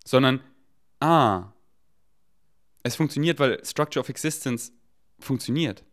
[0.03, 0.41] sondern,
[0.99, 1.51] ah,
[2.83, 4.71] es funktioniert, weil Structure of Existence
[5.19, 5.83] funktioniert.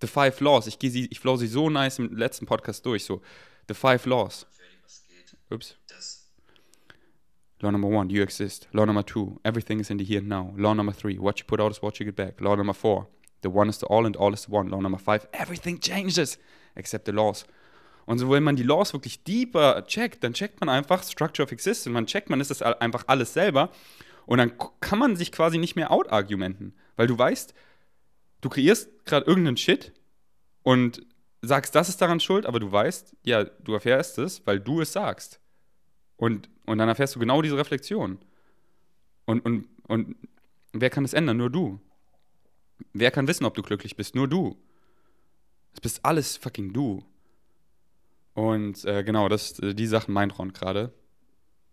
[0.00, 0.66] The Five Laws.
[0.66, 3.04] Ich gehe sie, ich flow sie so nice im letzten Podcast durch.
[3.04, 3.20] So,
[3.68, 4.46] The Five Laws.
[5.50, 5.76] Ups.
[7.60, 8.68] Law number one, you exist.
[8.72, 10.54] Law number two, everything is in the here and now.
[10.56, 12.40] Law number three, what you put out is what you get back.
[12.40, 13.08] Law number four,
[13.42, 14.68] the one is the all and all is the one.
[14.68, 16.38] Law number five, everything changes
[16.76, 17.44] except the laws.
[18.06, 21.52] Und so, wenn man die Laws wirklich deeper checkt, dann checkt man einfach Structure of
[21.52, 21.92] Existence.
[21.92, 23.70] Man checkt, man ist das einfach alles selber.
[24.24, 26.74] Und dann kann man sich quasi nicht mehr out-argumenten.
[26.96, 27.54] Weil du weißt,
[28.40, 29.92] du kreierst gerade irgendeinen Shit
[30.62, 31.06] und
[31.42, 34.92] sagst, das ist daran schuld, aber du weißt, ja, du erfährst es, weil du es
[34.92, 35.40] sagst.
[36.16, 38.18] Und, und dann erfährst du genau diese Reflexion.
[39.24, 40.16] Und, und, und
[40.72, 41.36] wer kann das ändern?
[41.36, 41.80] Nur du.
[42.92, 44.14] Wer kann wissen, ob du glücklich bist?
[44.14, 44.60] Nur du.
[45.74, 47.04] Es bist alles fucking du.
[48.34, 50.92] Und äh, genau, das, äh, die Sachen meint Ron gerade.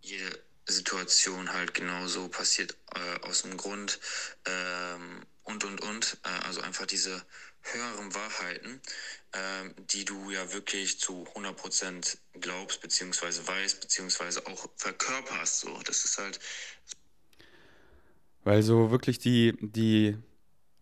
[0.01, 3.99] Jede Situation halt genauso passiert äh, aus dem Grund.
[4.45, 6.17] Ähm und, und, und.
[6.23, 7.23] Äh, also einfach diese
[7.61, 8.81] höheren Wahrheiten,
[9.33, 15.61] ähm, die du ja wirklich zu 100% glaubst, beziehungsweise weißt, beziehungsweise auch verkörperst.
[15.61, 16.39] So, das ist halt.
[18.43, 20.17] Weil so wirklich die, die,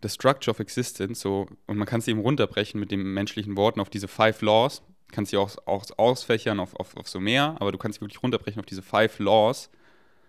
[0.02, 3.80] the structure of existence, so, und man kann es eben runterbrechen mit den menschlichen Worten
[3.80, 7.72] auf diese five laws, kannst sie auch, auch ausfächern auf, auf, auf so mehr, aber
[7.72, 9.70] du kannst sie wirklich runterbrechen auf diese five laws.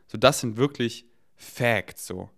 [0.08, 2.30] So, das sind wirklich Facts, so.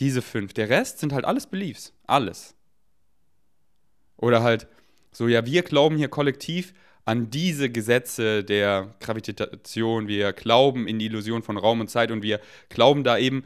[0.00, 0.52] Diese fünf.
[0.52, 1.92] Der Rest sind halt alles Beliefs.
[2.06, 2.54] Alles.
[4.16, 4.66] Oder halt
[5.12, 6.74] so, ja, wir glauben hier kollektiv
[7.06, 12.22] an diese Gesetze der Gravitation, wir glauben in die Illusion von Raum und Zeit und
[12.22, 13.44] wir glauben da eben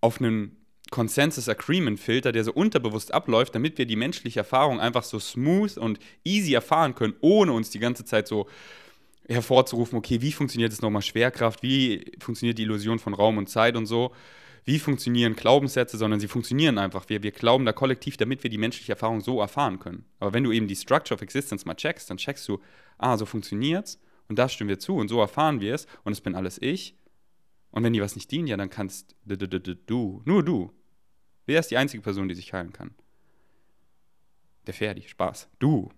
[0.00, 0.56] auf einen
[0.90, 5.76] Consensus Agreement Filter, der so unterbewusst abläuft, damit wir die menschliche Erfahrung einfach so smooth
[5.78, 8.46] und easy erfahren können, ohne uns die ganze Zeit so
[9.28, 13.76] hervorzurufen, okay, wie funktioniert jetzt nochmal Schwerkraft, wie funktioniert die Illusion von Raum und Zeit
[13.76, 14.12] und so,
[14.68, 17.08] wie funktionieren Glaubenssätze, sondern sie funktionieren einfach.
[17.08, 20.04] Wir, wir glauben da kollektiv, damit wir die menschliche Erfahrung so erfahren können.
[20.20, 22.60] Aber wenn du eben die Structure of Existence mal checkst, dann checkst du,
[22.98, 26.20] ah, so funktioniert's und da stimmen wir zu und so erfahren wir es und es
[26.20, 26.94] bin alles ich.
[27.70, 30.70] Und wenn dir was nicht dient, ja, dann kannst du, nur du,
[31.48, 32.94] Wer ist die einzige Person, die sich heilen kann?
[34.66, 35.48] Der Ferdi, Spaß.
[35.58, 35.90] Du.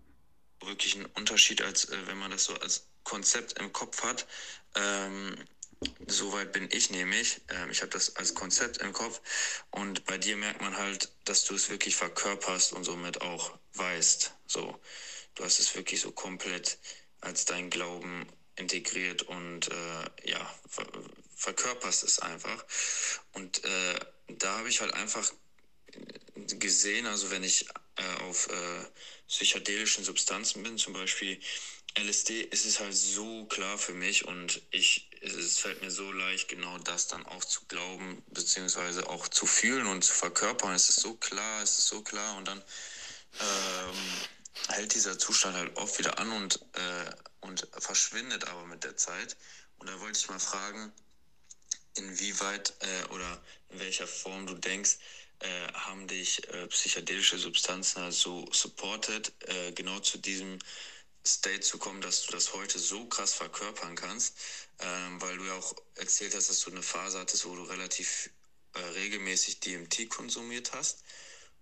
[0.64, 4.28] Wirklich ein Unterschied, als äh, wenn man das so als Konzept im Kopf hat.
[4.76, 5.34] Ähm,
[6.06, 7.40] Soweit bin ich nämlich.
[7.48, 9.20] Ähm, ich habe das als Konzept im Kopf
[9.70, 14.34] und bei dir merkt man halt, dass du es wirklich verkörperst und somit auch weißt.
[14.46, 14.78] So,
[15.34, 16.78] du hast es wirklich so komplett
[17.20, 20.86] als dein Glauben integriert und äh, ja, ver
[21.36, 22.62] verkörperst es einfach.
[23.32, 25.32] Und äh, da habe ich halt einfach
[26.58, 27.66] gesehen, also wenn ich
[27.96, 28.84] äh, auf äh,
[29.26, 31.40] psychedelischen Substanzen bin, zum Beispiel
[31.94, 36.48] LSD, ist es halt so klar für mich und ich, es fällt mir so leicht,
[36.48, 40.74] genau das dann auch zu glauben, beziehungsweise auch zu fühlen und zu verkörpern.
[40.74, 42.62] Es ist so klar, es ist so klar und dann
[43.40, 43.96] ähm,
[44.68, 49.36] hält dieser Zustand halt oft wieder an und, äh, und verschwindet aber mit der Zeit.
[49.78, 50.92] Und da wollte ich mal fragen,
[51.96, 54.98] inwieweit äh, oder in welcher Form du denkst,
[55.40, 60.58] äh, haben dich äh, psychedelische Substanzen also supported, äh, genau zu diesem
[61.26, 64.36] State zu kommen, dass du das heute so krass verkörpern kannst,
[64.78, 68.30] ähm, weil du ja auch erzählt hast, dass du eine Phase hattest, wo du relativ
[68.74, 71.04] äh, regelmäßig DMT konsumiert hast.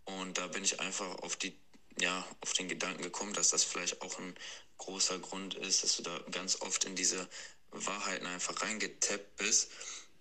[0.05, 1.57] Und da bin ich einfach auf die
[2.01, 4.38] ja, auf den Gedanken gekommen, dass das vielleicht auch ein
[4.77, 7.29] großer Grund ist, dass du da ganz oft in diese
[7.73, 9.68] Wahrheiten einfach reingetappt bist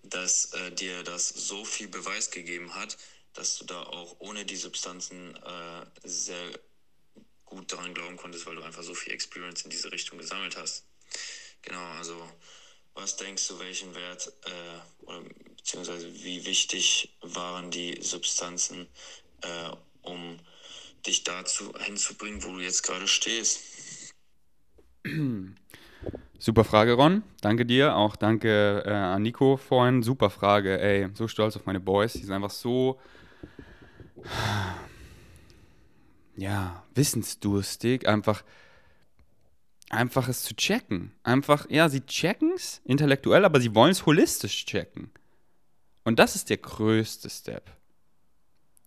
[0.04, 2.98] dass äh, dir das so viel Beweis gegeben hat,
[3.34, 6.52] dass du da auch ohne die Substanzen äh, sehr
[7.48, 10.86] gut daran glauben konntest, weil du einfach so viel Experience in diese Richtung gesammelt hast.
[11.64, 12.16] Genau, also
[12.94, 15.22] was denkst du, welchen Wert äh, oder
[15.56, 18.88] beziehungsweise wie wichtig waren die Substanzen,
[19.42, 20.40] äh, um
[21.06, 23.62] dich dazu hinzubringen, wo du jetzt gerade stehst?
[26.40, 27.24] Super Frage, Ron.
[27.42, 27.96] Danke dir.
[27.96, 30.04] Auch danke äh, an Nico vorhin.
[30.04, 30.80] Super Frage.
[30.80, 32.14] Ey, so stolz auf meine Boys.
[32.14, 33.00] Die sind einfach so,
[36.38, 38.08] ja, wissensdurstig.
[38.08, 38.44] Einfach,
[39.90, 41.12] einfach es zu checken.
[41.24, 45.10] Einfach, ja, sie checken es intellektuell, aber sie wollen es holistisch checken.
[46.06, 47.70] Und das ist der größte Step.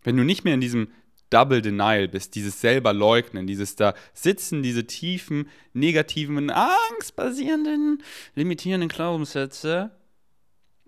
[0.03, 0.89] Wenn du nicht mehr in diesem
[1.29, 8.03] Double Denial bist, dieses selber leugnen, dieses da sitzen, diese tiefen, negativen, angstbasierenden,
[8.35, 9.91] limitierenden Glaubenssätze.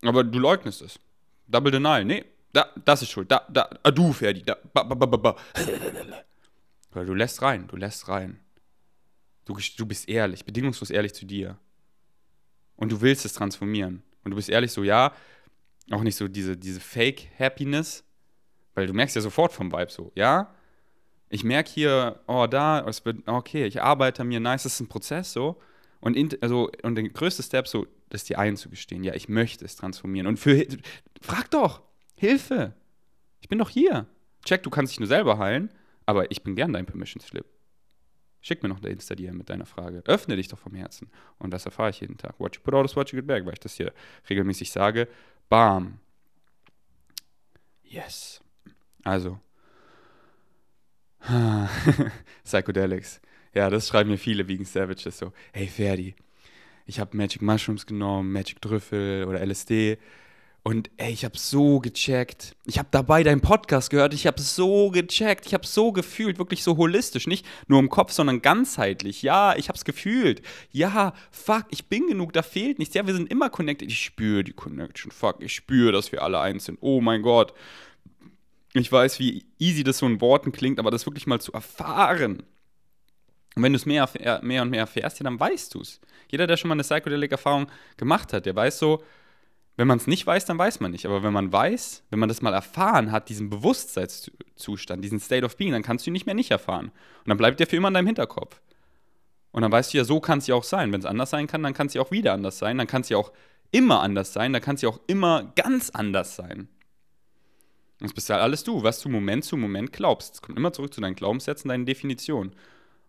[0.03, 0.99] Aber du leugnest es.
[1.47, 4.95] Double Denial, nee, da, das ist schuld, da, da, ah, du, Ferdi, da, ba, ba,
[4.95, 5.37] ba, ba.
[6.93, 8.39] Weil du lässt rein, du lässt rein.
[9.45, 11.59] Du, du bist ehrlich, bedingungslos ehrlich zu dir.
[12.77, 14.03] Und du willst es transformieren.
[14.25, 15.13] Und du bist ehrlich so, ja,
[15.91, 18.05] auch nicht so diese, diese Fake-Happiness,
[18.75, 20.55] weil du merkst ja sofort vom Vibe so, ja,
[21.29, 24.89] ich merke hier, oh, da, es wird, okay, ich arbeite mir, nice, das ist ein
[24.89, 25.61] Prozess so.
[26.01, 29.77] Und, in, also, und der größte Step so, das dir einzugestehen, ja, ich möchte es
[29.77, 30.27] transformieren.
[30.27, 30.67] Und für,
[31.23, 31.83] frag doch,
[32.17, 32.75] Hilfe,
[33.41, 34.07] ich bin doch hier.
[34.45, 35.71] Check, du kannst dich nur selber heilen,
[36.13, 37.47] aber ich bin gern dein Permission Slip.
[38.43, 40.03] Schick mir noch eine Insta-DM mit deiner Frage.
[40.05, 41.11] Öffne dich doch vom Herzen.
[41.39, 42.39] Und das erfahre ich jeden Tag.
[42.39, 43.95] What you put out is what you get back, weil ich das hier
[44.29, 45.09] regelmäßig sage.
[45.49, 46.01] Bam.
[47.83, 48.43] Yes.
[49.05, 49.41] Also.
[52.45, 53.23] Psychedelics.
[53.55, 55.33] Ja, das schreiben mir viele Vegan Savages so.
[55.53, 56.15] Hey Ferdi,
[56.85, 59.99] ich habe Magic Mushrooms genommen, Magic Trüffel oder LSD.
[60.65, 62.55] Und ey, ich habe so gecheckt.
[62.67, 64.15] Ich habe dabei deinen Podcast gehört.
[64.15, 65.45] Ich habe so gecheckt.
[65.47, 69.23] Ich habe so gefühlt, wirklich so holistisch, nicht nur im Kopf, sondern ganzheitlich.
[69.23, 70.41] Ja, ich habe es gefühlt.
[70.71, 72.33] Ja, fuck, ich bin genug.
[72.33, 72.95] Da fehlt nichts.
[72.95, 73.91] Ja, wir sind immer connected.
[73.91, 75.11] Ich spüre die Connection.
[75.11, 76.79] Fuck, ich spüre, dass wir alle eins sind.
[76.81, 77.55] Oh mein Gott.
[78.73, 82.45] Ich weiß, wie easy das so in Worten klingt, aber das wirklich mal zu erfahren.
[83.57, 84.09] Und wenn du es mehr,
[84.43, 86.01] mehr und mehr erfährst, ja, dann weißt du es.
[86.31, 89.03] Jeder, der schon mal eine Psychedelic-Erfahrung gemacht hat, der weiß so,
[89.77, 91.07] Wenn man es nicht weiß, dann weiß man nicht.
[91.07, 95.57] Aber wenn man weiß, wenn man das mal erfahren hat, diesen Bewusstseinszustand, diesen State of
[95.57, 96.87] Being, dann kannst du ihn nicht mehr nicht erfahren.
[96.87, 98.61] Und dann bleibt der für immer in deinem Hinterkopf.
[99.51, 100.93] Und dann weißt du ja, so kann es ja auch sein.
[100.93, 102.79] Wenn es anders sein kann, dann kann es ja auch wieder anders sein.
[102.79, 103.33] Dann kann es ja auch
[103.71, 104.53] immer anders sein.
[104.53, 106.69] Dann kann es ja auch immer ganz anders sein.
[107.99, 110.35] Das bist ja alles du, was du Moment zu Moment glaubst.
[110.35, 112.53] Es kommt immer zurück zu deinen Glaubenssätzen, deinen Definitionen.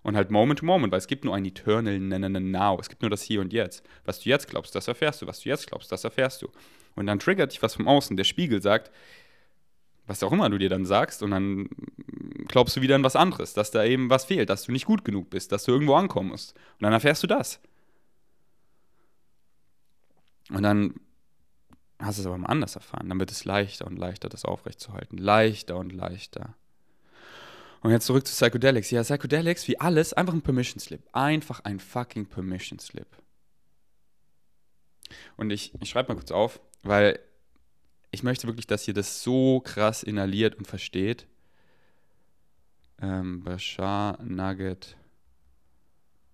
[0.03, 2.77] Und halt Moment to Moment, weil es gibt nur ein Eternal Now.
[2.79, 3.83] Es gibt nur das Hier und Jetzt.
[4.03, 5.27] Was du jetzt glaubst, das erfährst du.
[5.27, 6.49] Was du jetzt glaubst, das erfährst du.
[6.95, 8.17] Und dann triggert dich was vom Außen.
[8.17, 8.91] Der Spiegel sagt,
[10.05, 11.69] was auch immer du dir dann sagst, und dann
[12.47, 15.05] glaubst du wieder an was anderes, dass da eben was fehlt, dass du nicht gut
[15.05, 16.53] genug bist, dass du irgendwo ankommen musst.
[16.53, 17.61] Und dann erfährst du das.
[20.49, 20.95] Und dann
[21.99, 23.07] hast du es aber mal anders erfahren.
[23.07, 25.17] Dann wird es leichter und leichter, das aufrechtzuerhalten.
[25.17, 26.55] Leichter und leichter.
[27.83, 28.91] Und jetzt zurück zu Psychedelics.
[28.91, 31.01] Ja, Psychedelics, wie alles, einfach ein Permission Slip.
[31.11, 33.07] Einfach ein fucking Permission Slip.
[35.35, 37.19] Und ich, ich schreibe mal kurz auf, weil
[38.11, 41.27] ich möchte wirklich, dass ihr das so krass inhaliert und versteht.
[43.01, 44.95] Ähm, Bashar Nugget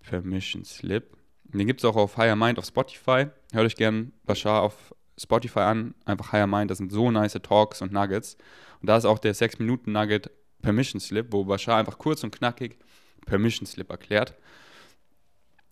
[0.02, 1.18] Permission Slip.
[1.46, 3.26] Den gibt es auch auf Higher Mind auf Spotify.
[3.52, 5.96] Hört euch gern Bashar auf Spotify an.
[6.06, 8.38] Einfach Higher Mind, das sind so nice Talks und Nuggets.
[8.82, 10.30] Und da ist auch der 6-Minuten-Nugget
[10.62, 12.78] Permission Slip, wo Bashar einfach kurz und knackig
[13.26, 14.34] Permission Slip erklärt.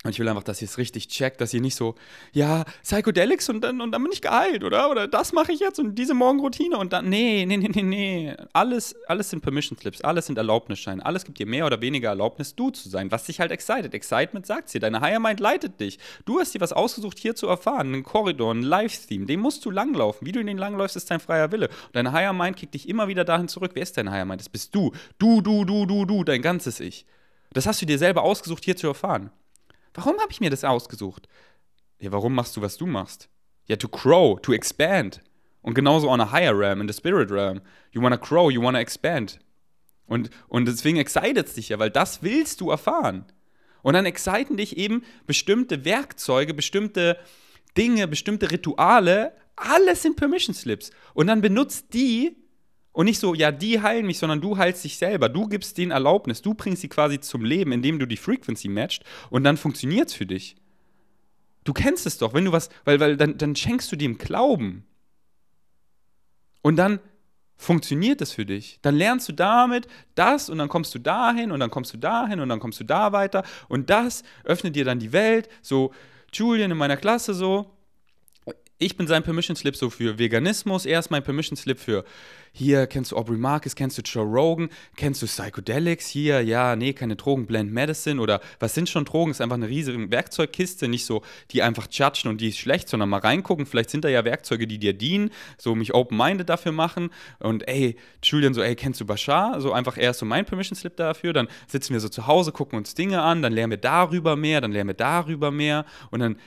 [0.07, 1.95] Und ich will einfach, dass ihr es richtig checkt, dass ihr nicht so,
[2.31, 4.89] ja, Psychedelics und dann, und dann bin ich geheilt, oder?
[4.89, 8.35] Oder das mache ich jetzt und diese Morgenroutine und dann, nee, nee, nee, nee, nee.
[8.53, 12.55] Alles, alles sind Permission Slips, alles sind Erlaubnisscheine, alles gibt dir mehr oder weniger Erlaubnis,
[12.55, 13.93] du zu sein, was dich halt excited.
[13.93, 15.99] Excitement sagt dir, deine Higher Mind leitet dich.
[16.23, 19.71] Du hast dir was ausgesucht, hier zu erfahren, einen Korridor, ein Live-Theme, den musst du
[19.71, 20.25] langlaufen.
[20.25, 21.67] Wie du in den langläufst, ist dein freier Wille.
[21.67, 23.71] Und deine Higher Mind kickt dich immer wieder dahin zurück.
[23.73, 24.39] Wer ist dein Higher Mind?
[24.39, 24.93] Das bist du.
[25.19, 27.05] Du, du, du, du, du, dein ganzes Ich.
[27.51, 29.31] Das hast du dir selber ausgesucht, hier zu erfahren.
[29.97, 31.27] Warum habe ich mir das ausgesucht?
[31.99, 33.29] Ja, warum machst du, was du machst?
[33.65, 35.21] Ja, to grow, to expand.
[35.63, 37.62] Und genauso on a higher realm, in the spirit realm.
[37.91, 39.39] You wanna grow, you wanna expand.
[40.05, 43.25] Und, und deswegen excited dich ja, weil das willst du erfahren.
[43.81, 47.17] Und dann exciten dich eben bestimmte Werkzeuge, bestimmte
[47.75, 50.91] Dinge, bestimmte Rituale, alles sind Permission Slips.
[51.15, 52.38] Und dann benutzt die
[52.97, 55.29] und nicht so, ja, die heilen mich, sondern du heilst dich selber.
[55.29, 56.41] Du gibst denen Erlaubnis.
[56.41, 60.15] Du bringst sie quasi zum Leben, indem du die Frequency matcht und dann funktioniert es
[60.15, 60.55] für dich.
[61.63, 64.83] Du kennst es doch, wenn du was, weil, weil dann, dann schenkst du dem Glauben.
[66.63, 66.99] Und dann
[67.55, 68.79] funktioniert es für dich.
[68.81, 72.39] Dann lernst du damit das und dann kommst du dahin und dann kommst du dahin
[72.39, 75.49] und dann kommst du da weiter und das öffnet dir dann die Welt.
[75.62, 75.93] So,
[76.33, 77.76] Julian in meiner Klasse so,
[78.79, 82.03] ich bin sein Permission Slip so für Veganismus, er ist mein Permission Slip für
[82.51, 86.93] hier, kennst du Aubrey Marcus, kennst du Joe Rogan, kennst du Psychedelics, hier, ja, nee,
[86.93, 91.05] keine Drogen, Blend Medicine oder was sind schon Drogen, ist einfach eine riesige Werkzeugkiste, nicht
[91.05, 94.25] so, die einfach judgen und die ist schlecht, sondern mal reingucken, vielleicht sind da ja
[94.25, 97.09] Werkzeuge, die dir dienen, so mich open-minded dafür machen.
[97.39, 99.61] Und ey, Julian so, ey, kennst du Bashar?
[99.61, 102.51] So einfach, er ist so mein Permission Slip dafür, dann sitzen wir so zu Hause,
[102.51, 105.85] gucken uns Dinge an, dann lernen wir darüber mehr, dann lernen wir darüber mehr.
[106.09, 106.37] Und dann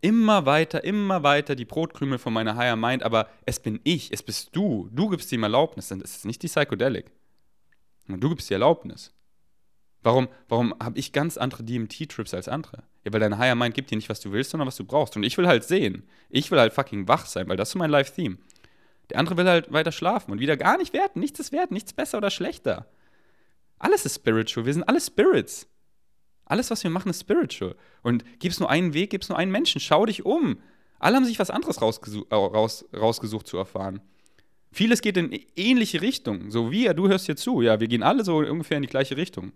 [0.00, 4.22] immer weiter, immer weiter die Brotkrümel von meiner Higher Mind, aber es bin ich, es
[4.22, 4.88] bist du.
[4.92, 7.10] Du gibst ihm Erlaubnis, denn es ist nicht die Psychedelic.
[8.08, 9.14] Du gibst die Erlaubnis.
[10.02, 12.84] Warum, warum habe ich ganz andere DMT-Trips als andere?
[13.04, 15.16] Ja, weil deine Higher Mind gibt dir nicht, was du willst, sondern was du brauchst.
[15.16, 16.08] Und ich will halt sehen.
[16.30, 18.38] Ich will halt fucking wach sein, weil das ist mein Live-Theme.
[19.10, 21.20] Der andere will halt weiter schlafen und wieder gar nicht werten.
[21.20, 22.86] Nichts ist wert, nichts besser oder schlechter.
[23.78, 24.66] Alles ist spiritual.
[24.66, 25.68] Wir sind alle Spirits.
[26.50, 27.76] Alles, was wir machen, ist spiritual.
[28.02, 29.80] Und gibt es nur einen Weg, gibt es nur einen Menschen.
[29.80, 30.58] Schau dich um.
[30.98, 34.00] Alle haben sich was anderes rausgesucht, äh, raus, rausgesucht zu erfahren.
[34.72, 36.50] Vieles geht in ähnliche Richtungen.
[36.50, 37.62] So wie, ja, du hörst hier zu.
[37.62, 39.52] Ja, wir gehen alle so ungefähr in die gleiche Richtung.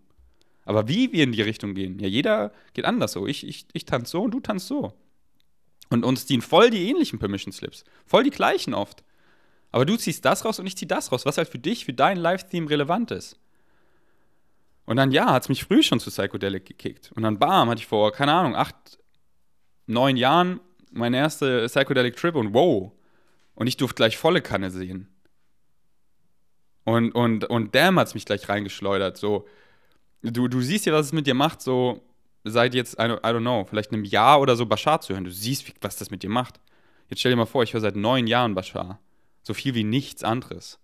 [0.64, 3.26] Aber wie wir in die Richtung gehen, ja, jeder geht anders so.
[3.26, 4.92] Ich, ich, ich tanze so und du tanzt so.
[5.90, 7.82] Und uns dienen voll die ähnlichen Permission Slips.
[8.06, 9.02] Voll die gleichen oft.
[9.72, 11.92] Aber du ziehst das raus und ich zieh das raus, was halt für dich, für
[11.92, 13.36] dein Live-Theme relevant ist.
[14.86, 17.12] Und dann, ja, hat es mich früh schon zu Psychedelic gekickt.
[17.12, 18.98] Und dann, bam, hatte ich vor, keine Ahnung, acht,
[19.86, 22.92] neun Jahren meine erste Psychedelic Trip und wow.
[23.54, 25.08] Und ich durfte gleich volle Kanne sehen.
[26.84, 29.16] Und, und, und damn hat es mich gleich reingeschleudert.
[29.16, 29.46] So,
[30.22, 32.02] du, du siehst ja, was es mit dir macht, so
[32.44, 35.24] seit jetzt, I don't, know, vielleicht einem Jahr oder so Bashar zu hören.
[35.24, 36.60] Du siehst, was das mit dir macht.
[37.08, 39.00] Jetzt stell dir mal vor, ich höre seit neun Jahren Bashar.
[39.42, 40.78] So viel wie nichts anderes.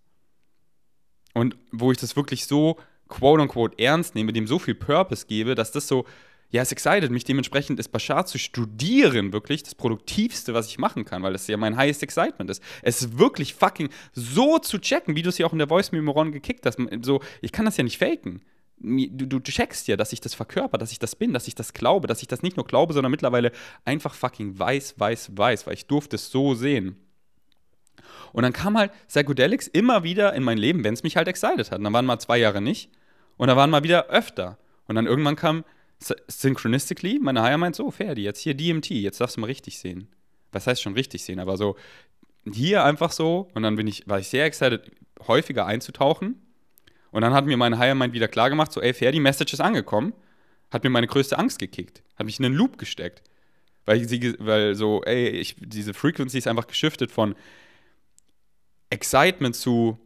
[1.35, 2.79] Und wo ich das wirklich so
[3.11, 6.07] quote-unquote ernst nehme, dem so viel Purpose gebe, dass das so,
[6.51, 11.05] ja, es excited mich dementsprechend ist Bashar zu studieren wirklich das Produktivste, was ich machen
[11.05, 12.63] kann, weil das ja mein highest excitement ist.
[12.83, 15.93] Es ist wirklich fucking so zu checken, wie du es ja auch in der Voice
[15.93, 16.79] Memoron gekickt hast.
[17.03, 18.43] So, ich kann das ja nicht faken.
[18.81, 21.73] du, du checkst ja, dass ich das verkörper, dass ich das bin, dass ich das
[21.73, 23.53] glaube, dass ich das nicht nur glaube, sondern mittlerweile
[23.85, 26.97] einfach fucking weiß, weiß, weiß, weil ich durfte es so sehen.
[28.33, 31.71] Und dann kam halt Psychedelics immer wieder in mein Leben, wenn es mich halt excited
[31.71, 31.79] hat.
[31.79, 32.91] Und dann waren mal zwei Jahre nicht
[33.41, 34.59] und dann waren mal wieder öfter.
[34.87, 35.65] Und dann irgendwann kam
[35.99, 40.09] Synchronistically, meine Higher meint so, Ferdi, jetzt hier DMT, jetzt darfst du mal richtig sehen.
[40.53, 41.75] Was heißt schon richtig sehen, aber so
[42.53, 44.91] hier einfach so und dann bin ich, war ich sehr excited,
[45.27, 46.39] häufiger einzutauchen.
[47.13, 49.61] Und dann hat mir meine Higher Mind wieder klar gemacht, so, ey, Ferdi, Message ist
[49.61, 50.13] angekommen.
[50.71, 52.03] Hat mir meine größte Angst gekickt.
[52.17, 53.23] Hat mich in einen Loop gesteckt.
[53.87, 57.35] Weil, sie, weil so, ey, ich, diese Frequency ist einfach geschiftet von
[58.91, 59.99] Excitement zu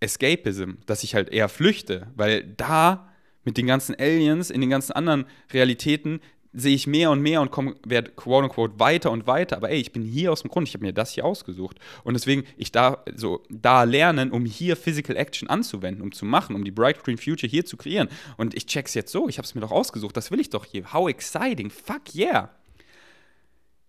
[0.00, 3.08] Escapism, dass ich halt eher flüchte, weil da
[3.44, 6.20] mit den ganzen Aliens in den ganzen anderen Realitäten
[6.52, 9.56] sehe ich mehr und mehr und komme, werde quote unquote weiter und weiter.
[9.56, 11.78] Aber ey, ich bin hier aus dem Grund, ich habe mir das hier ausgesucht.
[12.04, 16.56] Und deswegen, ich da so da lernen, um hier Physical Action anzuwenden, um zu machen,
[16.56, 18.08] um die Bright Green Future hier zu kreieren.
[18.36, 20.64] Und ich check's jetzt so, ich habe es mir doch ausgesucht, das will ich doch
[20.64, 20.92] hier.
[20.92, 22.50] How exciting, fuck yeah.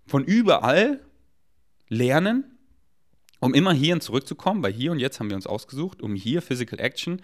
[0.05, 0.99] Von überall
[1.87, 2.58] lernen,
[3.39, 6.79] um immer hierhin zurückzukommen, weil hier und jetzt haben wir uns ausgesucht, um hier Physical
[6.79, 7.21] Action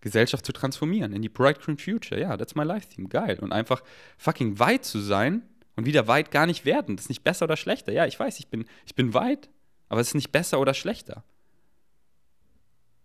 [0.00, 2.20] Gesellschaft zu transformieren in die Bright Green Future.
[2.20, 3.08] Ja, that's my life theme.
[3.08, 3.38] Geil.
[3.40, 3.82] Und einfach
[4.16, 5.42] fucking weit zu sein
[5.74, 6.96] und wieder weit gar nicht werden.
[6.96, 7.92] Das ist nicht besser oder schlechter.
[7.92, 9.48] Ja, ich weiß, ich bin, ich bin weit,
[9.88, 11.24] aber es ist nicht besser oder schlechter.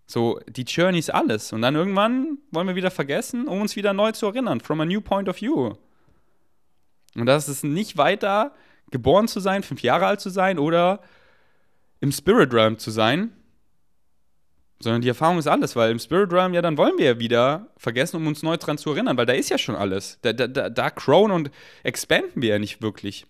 [0.06, 1.54] So, die Journey ist alles.
[1.54, 4.60] Und dann irgendwann wollen wir wieder vergessen, um uns wieder neu zu erinnern.
[4.60, 5.74] From a new point of view.
[7.16, 8.54] Und das ist nicht weiter,
[8.92, 11.02] geboren zu sein, fünf Jahre alt zu sein oder
[12.04, 13.32] im Spirit Realm zu sein,
[14.82, 17.70] sondern die Erfahrung ist alles, weil im Spirit Realm, ja, dann wollen wir ja wieder
[17.78, 20.20] vergessen, um uns neu dran zu erinnern, weil da ist ja schon alles.
[20.22, 21.50] Da, da, da, crown und
[21.82, 23.26] expanden wir ja nicht wirklich.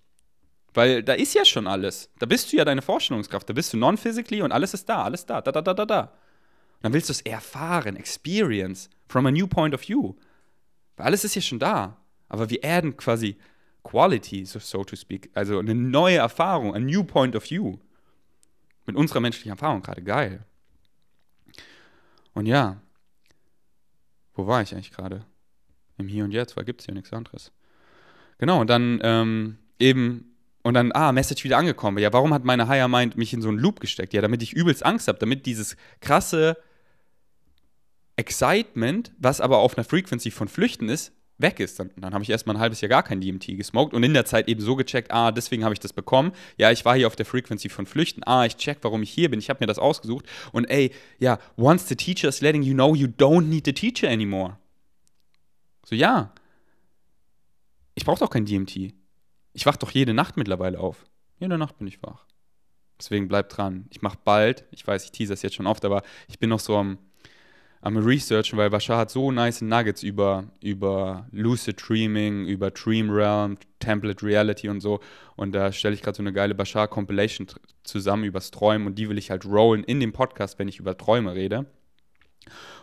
[0.73, 2.09] Weil da ist ja schon alles.
[2.17, 3.47] Da bist du ja deine Vorstellungskraft.
[3.47, 6.01] Da bist du non-physically und alles ist da, alles da, da, da, da, da, da.
[6.01, 6.09] Und
[6.81, 10.15] dann willst du es erfahren, experience, from a new point of view.
[10.97, 11.97] Weil alles ist ja schon da.
[12.27, 13.37] Aber wir adden quasi
[13.83, 15.29] Quality, so, so to speak.
[15.35, 17.77] Also eine neue Erfahrung, a new point of view.
[18.85, 20.45] Mit unserer menschlichen Erfahrung gerade geil.
[22.33, 22.81] Und ja,
[24.33, 25.25] wo war ich eigentlich gerade?
[25.97, 27.51] Im Hier und Jetzt, weil gibt es hier nichts anderes.
[28.39, 31.99] Genau, und dann ähm, eben, und dann, ah, Message wieder angekommen.
[31.99, 34.13] Ja, warum hat meine Higher Mind mich in so einen Loop gesteckt?
[34.13, 36.57] Ja, damit ich übelst Angst habe, damit dieses krasse
[38.15, 41.79] Excitement, was aber auf einer Frequency von Flüchten ist, weg ist.
[41.79, 44.25] Dann, dann habe ich erstmal ein halbes Jahr gar kein DMT gesmoked und in der
[44.25, 46.31] Zeit eben so gecheckt, ah, deswegen habe ich das bekommen.
[46.57, 48.23] Ja, ich war hier auf der Frequency von Flüchten.
[48.25, 49.39] Ah, ich check, warum ich hier bin.
[49.39, 50.25] Ich habe mir das ausgesucht.
[50.51, 54.09] Und ey, ja, once the teacher is letting you know you don't need the teacher
[54.09, 54.57] anymore.
[55.85, 56.33] So, ja.
[57.95, 58.93] Ich brauche doch kein DMT.
[59.53, 61.05] Ich wach doch jede Nacht mittlerweile auf.
[61.39, 62.25] Jede Nacht bin ich wach.
[62.99, 63.85] Deswegen bleibt dran.
[63.89, 66.59] Ich mache bald, ich weiß, ich tease das jetzt schon oft, aber ich bin noch
[66.59, 66.97] so am
[67.83, 73.57] am Researchen, weil Bashar hat so nice Nuggets über, über Lucid Dreaming, über Dream Realm,
[73.79, 75.01] Template Reality und so.
[75.35, 77.47] Und da stelle ich gerade so eine geile Bashar Compilation
[77.83, 80.97] zusammen übers Träumen und die will ich halt rollen in dem Podcast, wenn ich über
[80.97, 81.65] Träume rede.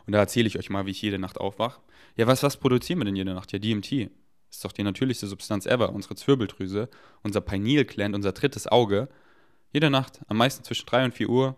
[0.06, 1.80] Und da erzähle ich euch mal, wie ich jede Nacht aufwache.
[2.16, 3.52] Ja, was, was produzieren wir denn jede Nacht?
[3.52, 4.10] Ja, DMT.
[4.50, 6.90] Ist doch die natürlichste Substanz ever, unsere Zwirbeldrüse,
[7.22, 9.08] unser Pineal Gland, unser drittes Auge.
[9.72, 11.56] Jede Nacht, am meisten zwischen 3 und 4 Uhr,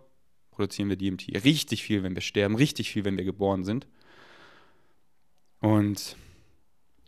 [0.53, 1.45] produzieren wir DMT.
[1.45, 3.89] Richtig viel, wenn wir sterben, richtig viel, wenn wir geboren sind.
[5.61, 6.17] Und,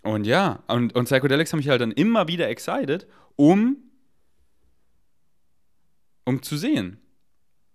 [0.03, 3.77] und ja, und, und Psychedelics haben mich halt dann immer wieder excited, um,
[6.25, 6.99] um zu sehen.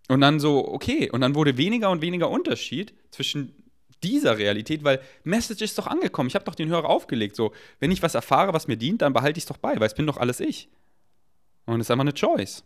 [0.07, 3.53] Und dann so, okay, und dann wurde weniger und weniger Unterschied zwischen
[4.01, 6.27] dieser Realität, weil Message ist doch angekommen.
[6.29, 7.35] Ich habe doch den Hörer aufgelegt.
[7.35, 9.87] So, wenn ich was erfahre, was mir dient, dann behalte ich es doch bei, weil
[9.87, 10.69] es bin doch alles ich.
[11.65, 12.63] Und es ist einfach eine Choice.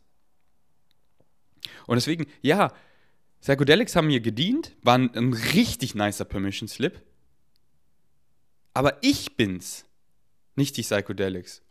[1.88, 2.72] Und deswegen, ja,
[3.44, 7.02] Psychedelics haben mir gedient, waren ein richtig nicer Permission Slip.
[8.74, 9.84] Aber ich bin's,
[10.56, 11.62] nicht die Psychedelics.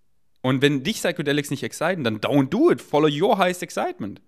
[0.42, 2.82] Und wenn dich Psychedelics nicht exciten, dann don't do it.
[2.82, 4.20] Follow your highest excitement.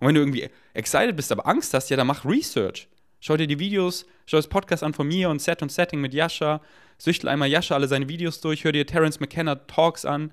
[0.00, 2.88] Und wenn du irgendwie excited bist, aber Angst hast, ja, dann mach Research.
[3.20, 6.12] Schau dir die Videos, schau das Podcast an von mir und Set und Setting mit
[6.12, 6.60] Yasha.
[6.98, 10.32] Süchtel einmal Yasha alle seine Videos durch, hör dir Terence McKenna Talks an.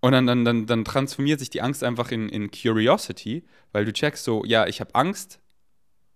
[0.00, 3.92] Und dann, dann, dann, dann transformiert sich die Angst einfach in, in Curiosity, weil du
[3.92, 5.40] checkst so, ja, ich habe Angst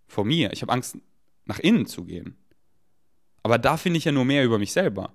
[0.07, 0.99] vor mir, ich habe Angst,
[1.47, 2.37] nach innen zu gehen.
[3.43, 5.13] Aber da finde ich ja nur mehr über mich selber.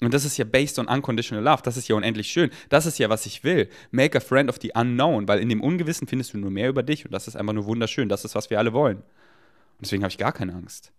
[0.00, 1.62] Und das ist ja based on unconditional love.
[1.62, 2.50] Das ist ja unendlich schön.
[2.68, 3.68] Das ist ja, was ich will.
[3.92, 6.82] Make a friend of the unknown, weil in dem Ungewissen findest du nur mehr über
[6.82, 8.08] dich und das ist einfach nur wunderschön.
[8.08, 8.96] Das ist, was wir alle wollen.
[8.96, 10.92] Und deswegen habe ich gar keine Angst.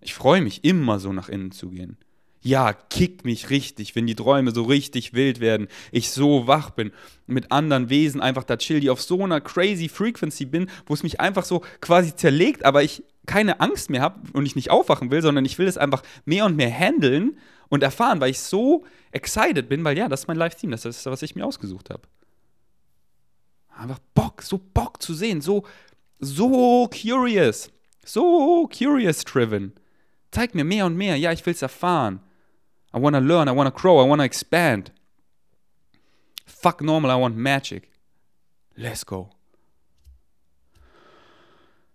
[0.00, 1.98] Ich freue mich immer so nach innen zu gehen
[2.42, 6.92] ja, kick mich richtig, wenn die Träume so richtig wild werden, ich so wach bin,
[7.26, 11.04] mit anderen Wesen einfach da chill, die auf so einer crazy Frequency bin, wo es
[11.04, 15.12] mich einfach so quasi zerlegt, aber ich keine Angst mehr habe und ich nicht aufwachen
[15.12, 17.38] will, sondern ich will es einfach mehr und mehr handeln
[17.68, 21.06] und erfahren, weil ich so excited bin, weil ja, das ist mein Live-Team, das ist
[21.06, 22.02] das, was ich mir ausgesucht habe.
[23.76, 25.64] Einfach Bock, so Bock zu sehen, so,
[26.18, 27.70] so curious,
[28.04, 29.72] so curious driven.
[30.32, 32.20] Zeig mir mehr und mehr, ja, ich will es erfahren.
[32.94, 34.92] I wanna learn, I wanna grow, I wanna expand.
[36.46, 37.90] Fuck normal, I want magic.
[38.76, 39.30] Let's go.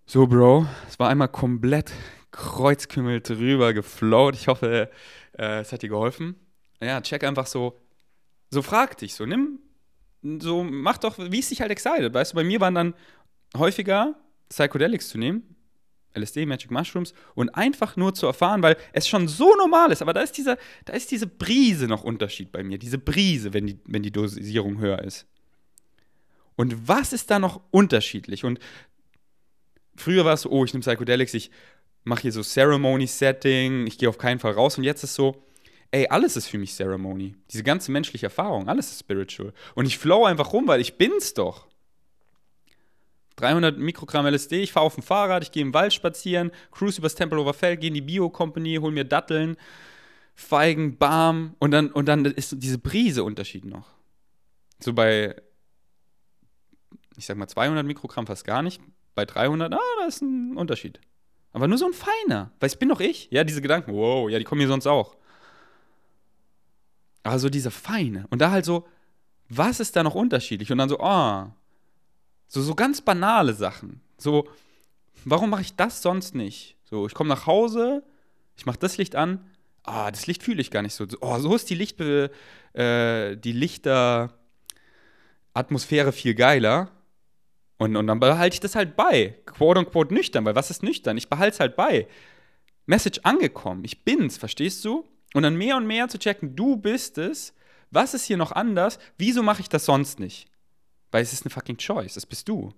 [0.05, 1.91] So, Bro, es war einmal komplett
[2.31, 4.35] kreuzkümmel drüber geflowt.
[4.35, 4.89] Ich hoffe,
[5.37, 6.35] äh, es hat dir geholfen.
[6.81, 7.77] Ja, check einfach so,
[8.49, 9.59] so frag dich, so nimm,
[10.39, 12.13] so mach doch, wie es dich halt excited.
[12.13, 12.93] Weißt du, bei mir waren dann
[13.55, 14.15] häufiger
[14.49, 15.56] Psychedelics zu nehmen,
[16.17, 20.13] LSD, Magic Mushrooms und einfach nur zu erfahren, weil es schon so normal ist, aber
[20.13, 23.79] da ist dieser, da ist diese Brise noch Unterschied bei mir, diese Brise, wenn die,
[23.85, 25.25] wenn die Dosierung höher ist.
[26.55, 28.43] Und was ist da noch unterschiedlich?
[28.43, 28.59] Und
[29.95, 31.51] früher war es so, oh, ich nehme Psychedelics, ich
[32.03, 34.77] mache hier so Ceremony-Setting, ich gehe auf keinen Fall raus.
[34.77, 35.43] Und jetzt ist so,
[35.91, 37.35] ey, alles ist für mich Ceremony.
[37.51, 39.53] Diese ganze menschliche Erfahrung, alles ist spiritual.
[39.75, 41.67] Und ich flow einfach rum, weil ich bin's doch.
[43.37, 47.15] 300 Mikrogramm LSD, ich fahre auf dem Fahrrad, ich gehe im Wald spazieren, cruise übers
[47.15, 49.57] Tempelhofer Feld, gehe in die Bio-Company, hol mir Datteln,
[50.35, 53.87] Feigen, Barm und dann, und dann ist diese Brise Unterschied noch.
[54.79, 55.35] So bei,
[57.15, 58.81] ich sag mal 200 Mikrogramm fast gar nicht,
[59.15, 60.99] bei 300, ah, da ist ein Unterschied.
[61.53, 62.51] Aber nur so ein feiner.
[62.59, 63.29] Weil es bin doch ich.
[63.31, 65.15] Ja, diese Gedanken, wow, ja, die kommen hier sonst auch.
[67.23, 68.27] Aber so diese feine.
[68.29, 68.87] Und da halt so,
[69.49, 70.71] was ist da noch unterschiedlich?
[70.71, 71.51] Und dann so, ah, oh,
[72.47, 74.01] so, so ganz banale Sachen.
[74.17, 74.47] So,
[75.25, 76.77] warum mache ich das sonst nicht?
[76.85, 78.03] So, ich komme nach Hause,
[78.55, 79.45] ich mache das Licht an,
[79.83, 81.05] ah, das Licht fühle ich gar nicht so.
[81.21, 86.91] Oh, so ist die Licht, äh, die Lichteratmosphäre viel geiler.
[87.77, 89.35] Und, und dann behalte ich das halt bei.
[89.45, 91.17] Quote unquote nüchtern, weil was ist nüchtern?
[91.17, 92.07] Ich behalte es halt bei.
[92.85, 93.83] Message angekommen.
[93.83, 95.05] Ich bin's, verstehst du?
[95.33, 97.53] Und dann mehr und mehr zu checken, du bist es.
[97.91, 98.99] Was ist hier noch anders?
[99.17, 100.49] Wieso mache ich das sonst nicht?
[101.11, 102.15] Weil es ist eine fucking Choice.
[102.15, 102.73] Das bist du.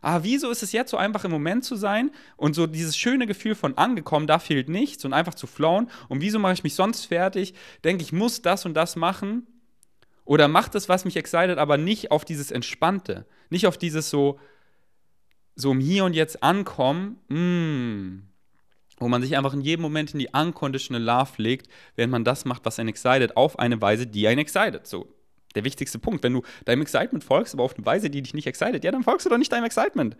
[0.00, 3.26] Ah, wieso ist es jetzt so einfach im Moment zu sein und so dieses schöne
[3.26, 5.90] Gefühl von angekommen, da fehlt nichts und einfach zu flowen?
[6.08, 7.54] Und wieso mache ich mich sonst fertig?
[7.82, 9.46] Denke ich, muss das und das machen?
[10.24, 13.26] Oder macht das, was mich excited, aber nicht auf dieses Entspannte.
[13.50, 14.38] Nicht auf dieses so,
[15.56, 18.28] so im Hier und Jetzt ankommen, mm,
[18.98, 22.44] wo man sich einfach in jedem Moment in die unconditional Love legt, während man das
[22.44, 24.86] macht, was einen excited, auf eine Weise, die einen excited.
[24.86, 25.08] So,
[25.54, 26.22] der wichtigste Punkt.
[26.22, 29.02] Wenn du deinem Excitement folgst, aber auf eine Weise, die dich nicht excited, ja, dann
[29.02, 30.16] folgst du doch nicht deinem Excitement.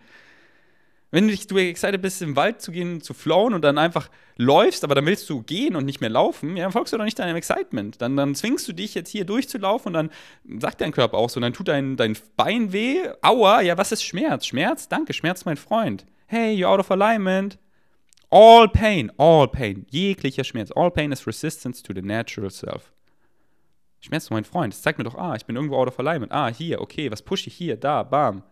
[1.11, 4.09] Wenn du, dich, du excited bist, im Wald zu gehen, zu flowen und dann einfach
[4.37, 7.03] läufst, aber dann willst du gehen und nicht mehr laufen, ja, dann folgst du doch
[7.03, 7.99] nicht deinem Excitement.
[7.99, 10.11] Dann, dann zwingst du dich jetzt hier durchzulaufen und dann
[10.59, 13.09] sagt dein Körper auch so, dann tut dein, dein Bein weh.
[13.23, 14.45] Aua, ja, was ist Schmerz?
[14.45, 14.87] Schmerz?
[14.87, 16.05] Danke, Schmerz, mein Freund.
[16.27, 17.57] Hey, you're out of alignment.
[18.29, 20.69] All pain, all pain, jeglicher Schmerz.
[20.71, 22.93] All pain is resistance to the natural self.
[24.01, 26.31] Schmerz, mein Freund, das zeigt mir doch, ah, ich bin irgendwo out of alignment.
[26.31, 28.43] Ah, hier, okay, was pushe ich hier, da, bam.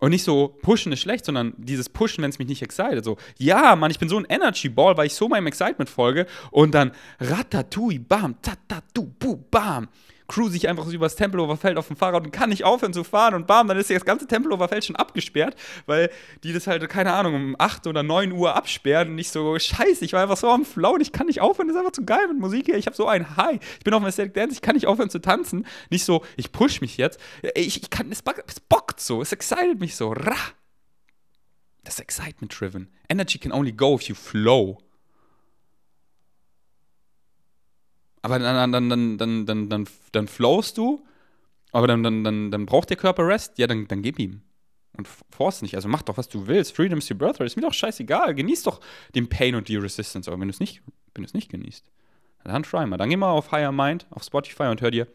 [0.00, 3.04] Und nicht so, pushen ist schlecht, sondern dieses Pushen, wenn es mich nicht excited.
[3.04, 6.26] So, ja, Mann, ich bin so ein Energy Ball, weil ich so meinem Excitement folge.
[6.52, 9.88] Und dann ratatui, bam, tatatu, bu, bam
[10.28, 13.02] cruise ich einfach so übers Tempelhofer Feld auf dem Fahrrad und kann nicht aufhören zu
[13.02, 15.56] fahren und bam, dann ist das ganze Tempelhofer Feld schon abgesperrt,
[15.86, 16.10] weil
[16.44, 20.04] die das halt, keine Ahnung, um 8 oder 9 Uhr absperren und nicht so, scheiße,
[20.04, 22.04] ich war einfach so am Flow und ich kann nicht aufhören, das ist einfach zu
[22.04, 24.54] geil mit Musik hier, ich habe so ein High, ich bin auf dem Aesthetic Dance,
[24.54, 27.18] ich kann nicht aufhören zu tanzen, nicht so, ich push mich jetzt,
[27.54, 30.36] ich, ich kann, es, bockt so, es excited mich so, rah.
[31.84, 32.88] Das ist Excitement-driven.
[33.08, 34.78] Energy can only go if you flow.
[38.22, 41.04] Aber dann, dann, dann, dann, dann, dann, dann flowst du,
[41.72, 44.42] aber dann, dann, dann, dann braucht der Körper Rest, ja, dann, dann gib ihm.
[44.96, 45.76] Und force nicht.
[45.76, 46.74] Also mach doch, was du willst.
[46.74, 47.46] Freedom's your birthright.
[47.46, 48.34] Ist mir doch scheißegal.
[48.34, 48.80] Genieß doch
[49.14, 50.28] den Pain und die Resistance.
[50.28, 50.82] Aber wenn du es nicht,
[51.14, 51.88] wenn du es nicht genießt,
[52.42, 52.96] dann try mal.
[52.96, 55.06] Dann geh mal auf Higher Mind, auf Spotify und hör dir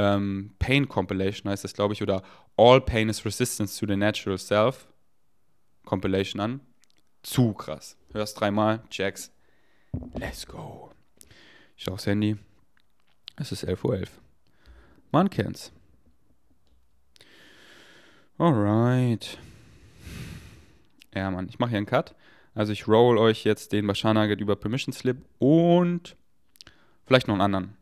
[0.00, 2.22] ähm, Pain Compilation heißt das, glaube ich, oder
[2.56, 4.88] All Pain is Resistance to the Natural Self
[5.84, 6.60] Compilation an.
[7.22, 7.96] Zu krass.
[8.12, 9.30] Hörst dreimal, checks.
[10.14, 10.89] Let's go.
[11.80, 12.36] Ich schaue aufs Handy.
[13.36, 13.94] Es ist 11.11 Uhr.
[13.94, 14.08] .11.
[15.12, 15.72] Man kennt's.
[18.36, 19.38] Alright.
[21.14, 22.14] Ja, Mann, ich mache hier einen Cut.
[22.54, 26.16] Also ich roll euch jetzt den Bashar über Permission Slip und
[27.06, 27.76] vielleicht noch einen anderen.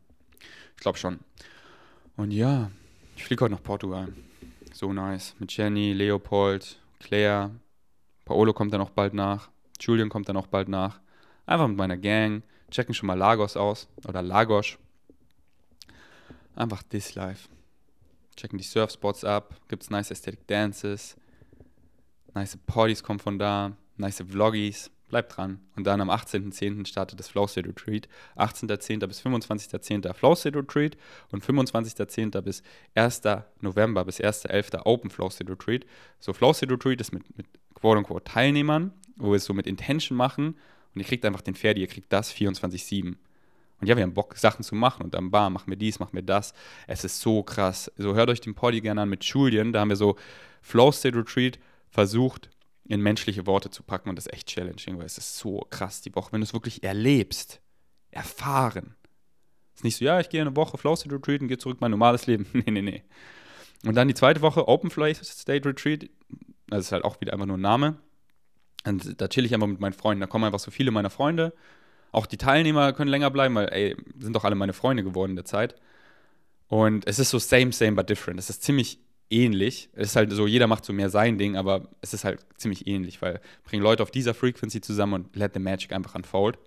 [0.76, 1.18] Ich glaube schon.
[2.16, 2.70] Und ja,
[3.16, 4.12] ich fliege heute nach Portugal.
[4.72, 5.34] So nice.
[5.40, 7.50] Mit Jenny, Leopold, Claire.
[8.24, 9.48] Paolo kommt dann auch bald nach.
[9.80, 11.00] Julian kommt dann auch bald nach.
[11.46, 14.78] Einfach mit meiner Gang checken schon mal Lagos aus oder Lagos.
[16.54, 17.48] Einfach this life.
[18.36, 21.16] Checken die Surfspots ab, gibt's nice Aesthetic Dances,
[22.34, 25.60] nice Partys kommen von da, nice Vloggies, bleibt dran.
[25.76, 26.86] Und dann am 18.10.
[26.86, 28.08] startet das Flow State Retreat.
[28.36, 29.06] 18.10.
[29.06, 30.12] bis 25.10.
[30.14, 30.96] Flow State Retreat
[31.32, 32.40] und 25.10.
[32.42, 32.62] bis
[32.94, 33.22] 1.
[33.60, 34.82] November bis 1.11.
[34.84, 35.84] Open Flow State Retreat.
[36.20, 40.16] So Flow State Retreat ist mit, mit quote-unquote Teilnehmern, wo wir es so mit Intention
[40.16, 40.56] machen
[40.94, 43.16] und ihr kriegt einfach den Pferd, ihr kriegt das 24-7.
[43.80, 45.04] Und ja, wir haben Bock, Sachen zu machen.
[45.04, 46.52] Und am Bar machen wir dies, machen wir das.
[46.86, 47.92] Es ist so krass.
[47.96, 49.72] So, hört euch den Poddy gerne an mit Julian.
[49.72, 50.16] Da haben wir so
[50.62, 51.58] Flow State Retreat
[51.88, 52.50] versucht,
[52.84, 54.08] in menschliche Worte zu packen.
[54.08, 56.32] Und das ist echt challenging, weil es ist so krass die Woche.
[56.32, 57.60] Wenn du es wirklich erlebst,
[58.10, 58.96] erfahren.
[59.74, 61.76] Es ist nicht so, ja, ich gehe eine Woche Flow State Retreat und gehe zurück
[61.76, 62.46] in mein normales Leben.
[62.52, 63.04] nee, nee, nee.
[63.84, 66.10] Und dann die zweite Woche Open Flow State Retreat.
[66.66, 67.96] Das ist halt auch wieder einfach nur ein Name.
[68.88, 70.20] Und da chill ich einfach mit meinen Freunden.
[70.20, 71.52] Da kommen einfach so viele meiner Freunde.
[72.10, 75.36] Auch die Teilnehmer können länger bleiben, weil, ey, sind doch alle meine Freunde geworden in
[75.36, 75.74] der Zeit.
[76.68, 78.38] Und es ist so same, same, but different.
[78.38, 78.98] Es ist ziemlich
[79.30, 79.90] ähnlich.
[79.92, 82.86] Es ist halt so, jeder macht so mehr sein Ding, aber es ist halt ziemlich
[82.86, 86.58] ähnlich, weil bringen Leute auf dieser Frequency zusammen und let the magic einfach unfold.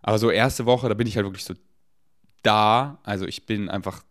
[0.00, 1.54] Aber so erste Woche, da bin ich halt wirklich so
[2.42, 2.98] da.
[3.04, 4.02] Also ich bin einfach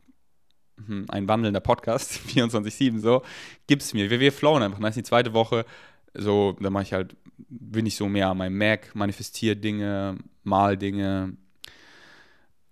[0.85, 3.23] hm, ein wandelnder Podcast, 24-7 so.
[3.67, 4.09] Gib's mir.
[4.09, 4.79] Wir, wir flowen einfach.
[4.79, 5.65] Dann ist die zweite Woche,
[6.13, 7.15] so, da mache ich halt,
[7.49, 11.37] bin ich so mehr an meinem Mac, manifestiere Dinge, mal Dinge,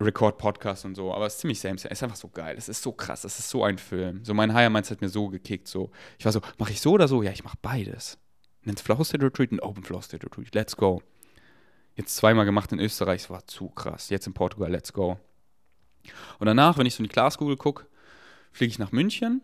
[0.00, 1.92] Record Podcast und so, aber es ist ziemlich same, same.
[1.92, 2.54] Es ist einfach so geil.
[2.56, 3.24] Es ist so krass.
[3.24, 4.24] Es ist so ein Film.
[4.24, 5.68] So mein Higher Minds hat mir so gekickt.
[5.68, 5.90] So.
[6.18, 7.22] Ich war so, mache ich so oder so?
[7.22, 8.18] Ja, ich mache beides.
[8.62, 10.54] Nennt Flow State Retreat und Open Flow State Retreat.
[10.54, 11.02] Let's go.
[11.96, 14.08] Jetzt zweimal gemacht in Österreich, es war zu krass.
[14.08, 15.18] Jetzt in Portugal, let's go.
[16.38, 17.86] Und danach, wenn ich so in die Glaskugel gucke,
[18.52, 19.42] fliege ich nach München.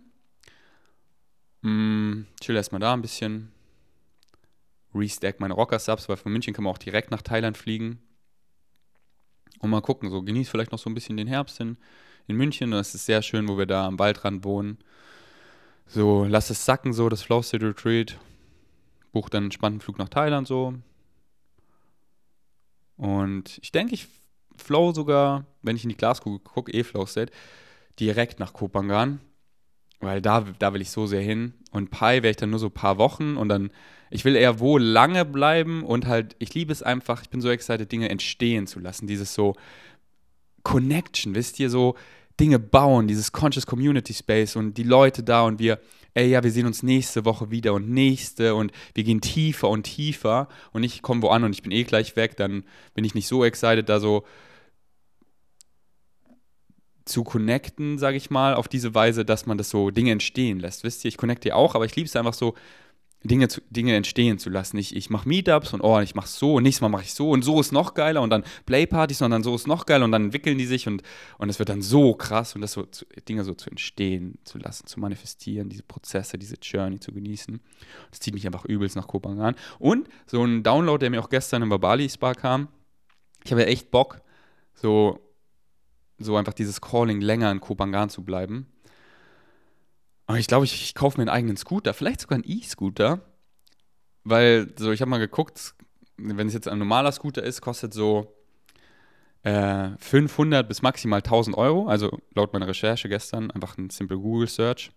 [1.60, 3.52] Mm, chill erstmal da ein bisschen.
[4.94, 8.00] Restack meine Rocker-Subs, weil von München kann man auch direkt nach Thailand fliegen.
[9.60, 11.76] Und mal gucken, so genieß vielleicht noch so ein bisschen den Herbst in,
[12.26, 12.70] in München.
[12.70, 14.78] Das ist sehr schön, wo wir da am Waldrand wohnen.
[15.86, 18.18] So, lass es sacken, so, das Flow City Retreat.
[19.12, 20.74] Buch dann einen spannenden Flug nach Thailand, so.
[22.96, 24.08] Und ich denke, ich
[24.56, 27.32] flow sogar, wenn ich in die Glaskugel gucke, eh Flow State,
[28.00, 29.20] direkt nach Kopangan.
[30.00, 31.54] Weil da, da will ich so sehr hin.
[31.70, 33.70] Und Pi wäre ich dann nur so ein paar Wochen und dann
[34.10, 37.50] ich will eher wo lange bleiben und halt, ich liebe es einfach, ich bin so
[37.50, 39.06] excited, Dinge entstehen zu lassen.
[39.06, 39.54] Dieses so
[40.62, 41.96] Connection, wisst ihr, so
[42.38, 45.80] Dinge bauen, dieses Conscious Community Space und die Leute da und wir,
[46.14, 49.84] ey, ja, wir sehen uns nächste Woche wieder und nächste und wir gehen tiefer und
[49.84, 53.14] tiefer und ich komme wo an und ich bin eh gleich weg, dann bin ich
[53.14, 54.24] nicht so excited, da so
[57.06, 60.82] zu connecten, sage ich mal, auf diese Weise, dass man das so Dinge entstehen lässt.
[60.82, 62.54] Wisst ihr, ich connecte ja auch, aber ich liebe es einfach so,
[63.28, 64.76] Dinge, zu, Dinge entstehen zu lassen.
[64.78, 67.30] Ich, ich mache Meetups und oh, ich mache so und nächstes Mal mache ich so
[67.30, 70.12] und so ist noch geiler und dann Playpartys und dann so ist noch geiler und
[70.12, 71.02] dann entwickeln die sich und,
[71.38, 74.58] und es wird dann so krass und das so zu, Dinge so zu entstehen zu
[74.58, 77.60] lassen, zu manifestieren, diese Prozesse, diese Journey zu genießen.
[78.10, 79.54] Das zieht mich einfach übelst nach Kopangan.
[79.78, 82.68] Und so ein Download, der mir auch gestern im Babali Spa kam,
[83.44, 84.20] ich habe ja echt Bock,
[84.74, 85.20] so,
[86.18, 88.66] so einfach dieses Calling länger in Kopangan zu bleiben
[90.26, 93.20] aber ich glaube, ich, ich kaufe mir einen eigenen Scooter, vielleicht sogar einen E-Scooter.
[94.24, 95.74] Weil, so, ich habe mal geguckt,
[96.16, 98.34] wenn es jetzt ein normaler Scooter ist, kostet so
[99.44, 101.86] äh, 500 bis maximal 1000 Euro.
[101.86, 104.90] Also laut meiner Recherche gestern, einfach ein simple Google Search.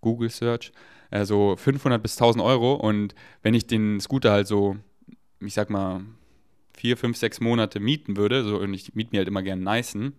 [0.00, 0.72] Google Search.
[1.10, 2.74] Äh, so 500 bis 1000 Euro.
[2.74, 4.76] Und wenn ich den Scooter halt so,
[5.40, 6.02] ich sag mal,
[6.76, 10.14] vier, fünf, sechs Monate mieten würde, so, und ich miete mir halt immer gerne Nicen,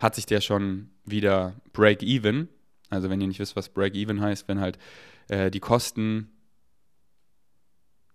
[0.00, 2.48] hat sich der schon wieder Break-Even.
[2.94, 4.78] Also wenn ihr nicht wisst, was Break-Even heißt, wenn halt
[5.28, 6.30] äh, die Kosten,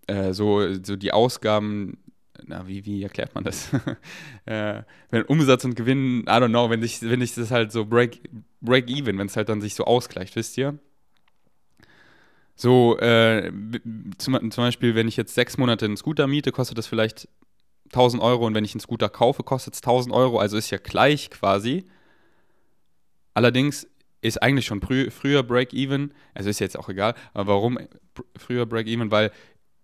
[0.07, 1.97] äh, so, so die Ausgaben,
[2.45, 3.69] na, wie, wie erklärt man das?
[4.45, 7.85] äh, wenn Umsatz und Gewinn, I don't know, wenn ich, wenn ich das halt so
[7.85, 8.21] Break,
[8.61, 10.79] Break-Even, wenn es halt dann sich so ausgleicht, wisst ihr?
[12.55, 13.51] So, äh,
[14.17, 17.29] zum, zum Beispiel, wenn ich jetzt sechs Monate einen Scooter miete, kostet das vielleicht
[17.85, 20.77] 1000 Euro und wenn ich einen Scooter kaufe, kostet es 1000 Euro, also ist ja
[20.77, 21.85] gleich quasi.
[23.33, 23.87] Allerdings
[24.21, 26.13] ist eigentlich schon früher Break-Even.
[26.33, 27.15] Also ist jetzt auch egal.
[27.33, 27.79] Aber warum
[28.37, 29.11] früher Break-Even?
[29.11, 29.31] Weil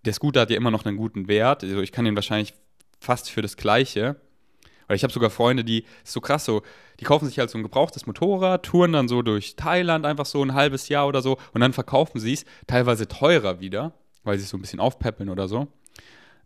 [0.04, 1.64] der Scooter hat ja immer noch einen guten Wert.
[1.64, 2.54] Also ich kann den wahrscheinlich
[3.00, 4.18] fast für das Gleiche.
[4.88, 6.62] Weil ich habe sogar Freunde, die, ist so krass so,
[7.00, 10.44] die kaufen sich halt so ein gebrauchtes Motorrad, touren dann so durch Thailand einfach so
[10.44, 14.44] ein halbes Jahr oder so und dann verkaufen sie es teilweise teurer wieder, weil sie
[14.44, 15.68] es so ein bisschen aufpäppeln oder so.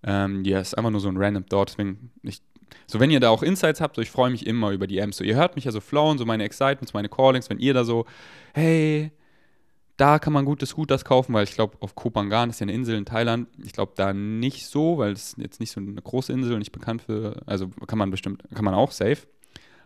[0.04, 2.42] Ähm, ja, ist einfach nur so ein random Dort, deswegen, ich
[2.88, 5.18] so, wenn ihr da auch Insights habt, so, ich freue mich immer über die M's.
[5.18, 7.84] So, ihr hört mich ja so flowen, so meine Excitements, meine Callings, wenn ihr da
[7.84, 8.06] so,
[8.54, 9.12] hey,
[9.98, 12.96] da kann man gute Scooters kaufen, weil ich glaube, auf Kopangan ist ja eine Insel
[12.96, 13.50] in Thailand.
[13.62, 16.72] Ich glaube da nicht so, weil es jetzt nicht so eine große Insel und nicht
[16.72, 19.28] bekannt für, also kann man bestimmt, kann man auch safe.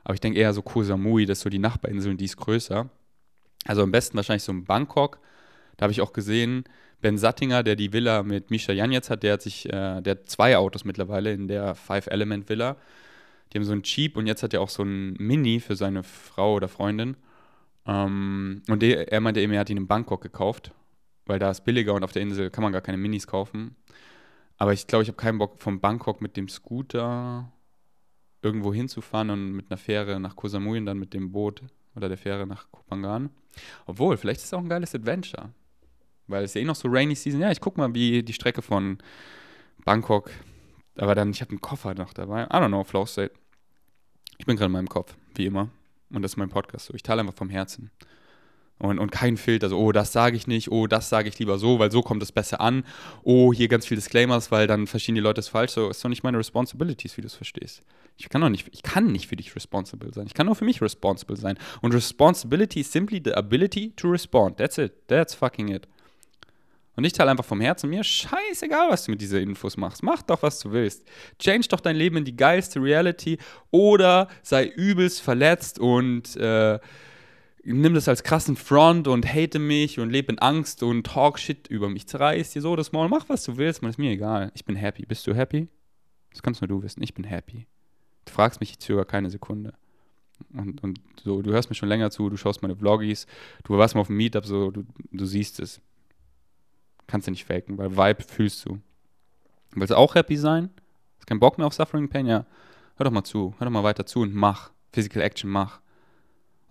[0.03, 2.89] Aber ich denke eher so Koh Samui, das ist so die Nachbarinsel, die ist größer.
[3.65, 5.19] Also am besten wahrscheinlich so in Bangkok
[5.77, 6.65] Da habe ich auch gesehen,
[7.03, 10.29] Ben Sattinger, der die Villa mit Misha Janetz hat, der hat sich, äh, der hat
[10.29, 12.77] zwei Autos mittlerweile in der Five-Element-Villa.
[13.51, 16.01] Die haben so einen Jeep und jetzt hat er auch so einen Mini für seine
[16.03, 17.17] Frau oder Freundin.
[17.85, 20.71] Ähm, und der, er meinte eben, er hat ihn in Bangkok gekauft,
[21.25, 23.75] weil da ist billiger und auf der Insel kann man gar keine Minis kaufen.
[24.57, 27.51] Aber ich glaube, ich habe keinen Bock, von Bangkok mit dem Scooter
[28.41, 31.63] irgendwo hinzufahren und mit einer Fähre nach Koh Samui und dann mit dem Boot
[31.95, 33.29] oder der Fähre nach Kopangan.
[33.85, 35.49] Obwohl, vielleicht ist es auch ein geiles Adventure.
[36.27, 37.41] Weil es ja eh noch so Rainy Season.
[37.41, 38.97] Ja, ich guck mal, wie die Strecke von
[39.85, 40.31] Bangkok.
[40.95, 42.43] Aber dann, ich habe einen Koffer noch dabei.
[42.43, 43.33] I don't know, Flow State.
[44.37, 45.69] Ich bin gerade in meinem Kopf, wie immer.
[46.11, 46.93] Und das ist mein Podcast so.
[46.93, 47.91] Ich teile einfach vom Herzen.
[48.79, 51.57] Und, und kein Filter, so, oh, das sage ich nicht, oh, das sage ich lieber
[51.57, 52.83] so, weil so kommt es besser an.
[53.23, 55.71] Oh, hier ganz viele Disclaimers, weil dann verstehen die Leute es falsch.
[55.71, 57.81] So, ist doch nicht meine Responsibilities, wie du es verstehst.
[58.17, 60.27] Ich kann doch nicht, ich kann nicht für dich responsible sein.
[60.27, 61.57] Ich kann nur für mich responsible sein.
[61.81, 64.57] Und responsibility is simply the ability to respond.
[64.57, 65.07] That's it.
[65.07, 65.87] That's fucking it.
[66.95, 70.03] Und ich teile einfach vom Herzen mir, scheißegal, was du mit dieser Infos machst.
[70.03, 71.03] Mach doch, was du willst.
[71.39, 73.39] Change doch dein Leben in die geilste Reality
[73.71, 76.79] oder sei übelst verletzt und äh,
[77.63, 81.67] nimm das als krassen Front und hate mich und lebe in Angst und talk shit
[81.67, 82.07] über mich.
[82.07, 84.51] Zerreiß dir so das Maul, mach, was du willst, man ist mir egal.
[84.53, 85.05] Ich bin happy.
[85.05, 85.67] Bist du happy?
[86.31, 87.01] Das kannst nur du wissen.
[87.01, 87.65] Ich bin happy.
[88.25, 89.73] Du fragst mich, ich zögere keine Sekunde.
[90.53, 93.27] Und, und so, du hörst mir schon länger zu, du schaust meine Vloggies,
[93.63, 95.81] du warst mal auf dem Meetup, so, du, du siehst es.
[97.07, 98.79] Kannst du nicht faken, weil Vibe fühlst du.
[99.71, 100.69] Willst du auch happy sein?
[101.17, 102.25] Hast keinen Bock mehr auf Suffering Pain?
[102.25, 102.45] Ja.
[102.95, 103.55] Hör doch mal zu.
[103.57, 104.71] Hör doch mal weiter zu und mach.
[104.91, 105.81] Physical Action, mach.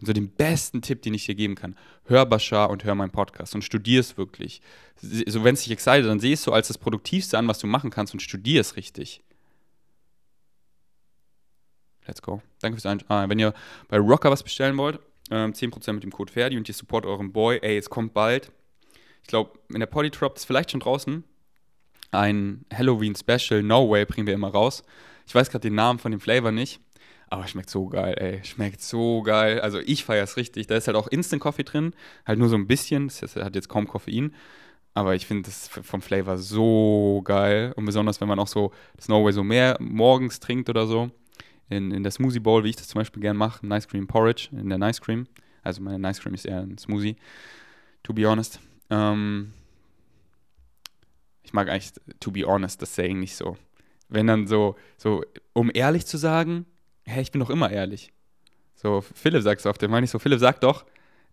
[0.00, 1.76] Und so den besten Tipp, den ich dir geben kann.
[2.04, 4.60] Hör Bashar und hör meinen Podcast und studier es wirklich.
[5.00, 7.90] So, wenn es dich excited, dann siehst du als das Produktivste an, was du machen
[7.90, 9.22] kannst und studier es richtig.
[12.06, 12.42] Let's go.
[12.60, 13.12] Danke fürs Einschalten.
[13.12, 13.54] Ah, wenn ihr
[13.88, 14.98] bei Rocker was bestellen wollt,
[15.30, 17.58] ähm, 10% mit dem Code Ferdi und ihr support euren Boy.
[17.62, 18.50] Ey, es kommt bald
[19.22, 21.24] ich glaube, in der Polytrop ist vielleicht schon draußen
[22.12, 24.84] ein Halloween-Special, No Way, bringen wir immer raus.
[25.26, 26.80] Ich weiß gerade den Namen von dem Flavor nicht,
[27.28, 28.44] aber schmeckt so geil, ey.
[28.44, 29.60] Schmeckt so geil.
[29.60, 30.66] Also ich feiere es richtig.
[30.66, 31.94] Da ist halt auch Instant Coffee drin,
[32.26, 33.08] halt nur so ein bisschen.
[33.08, 34.34] Das hat jetzt kaum Koffein.
[34.94, 37.72] Aber ich finde das vom Flavor so geil.
[37.76, 41.10] Und besonders, wenn man auch so das No Way so mehr morgens trinkt oder so.
[41.70, 43.66] In, in der Smoothie Bowl, wie ich das zum Beispiel gerne mache.
[43.66, 45.26] Nice Cream Porridge in der Nice Cream.
[45.62, 47.16] Also meine Nice Cream ist eher ein Smoothie,
[48.02, 48.60] to be honest.
[48.92, 49.54] Ähm,
[51.42, 53.56] ich mag eigentlich, to be honest, das Saying nicht so.
[54.08, 55.24] Wenn dann so, so,
[55.54, 56.66] um ehrlich zu sagen,
[57.06, 58.12] hä, ich bin doch immer ehrlich.
[58.74, 60.84] So, Philipp sagt es oft, der meine ich so, Philipp sagt doch,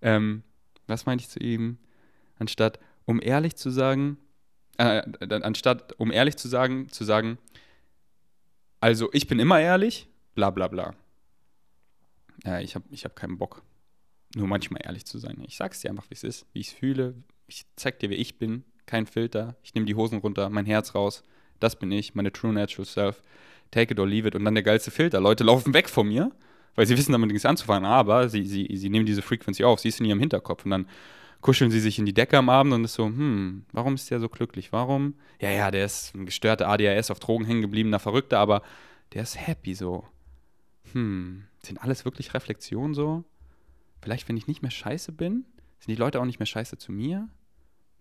[0.01, 0.43] ähm,
[0.87, 1.77] was meine ich zu ihm?
[2.37, 4.17] Anstatt, um ehrlich zu sagen,
[4.77, 5.01] äh,
[5.41, 7.37] anstatt, um ehrlich zu sagen, zu sagen,
[8.79, 10.95] also ich bin immer ehrlich, bla bla bla.
[12.45, 13.63] Ja, ich habe ich hab keinen Bock,
[14.35, 15.43] nur manchmal ehrlich zu sein.
[15.45, 17.15] Ich sag's dir einfach, wie es ist, wie ich es fühle,
[17.49, 20.95] ich zeig dir, wer ich bin, kein Filter, ich nehme die Hosen runter, mein Herz
[20.95, 21.23] raus,
[21.59, 23.21] das bin ich, meine true natural self,
[23.71, 25.19] take it or leave it und dann der geilste Filter.
[25.19, 26.31] Leute laufen weg von mir,
[26.75, 29.89] weil sie wissen damit nichts anzufangen, aber sie, sie, sie nehmen diese Frequency auf, sie
[29.89, 30.87] ist in ihrem Hinterkopf und dann
[31.41, 34.19] kuscheln sie sich in die Decke am Abend und ist so, hm, warum ist der
[34.19, 34.71] so glücklich?
[34.71, 35.15] Warum?
[35.39, 38.61] Ja, ja, der ist ein gestörter ADHS auf Drogen hängen gebliebener Verrückter, aber
[39.13, 40.05] der ist happy so.
[40.93, 43.23] Hm, sind alles wirklich Reflexionen so?
[44.01, 45.45] Vielleicht, wenn ich nicht mehr scheiße bin,
[45.79, 47.29] sind die Leute auch nicht mehr scheiße zu mir?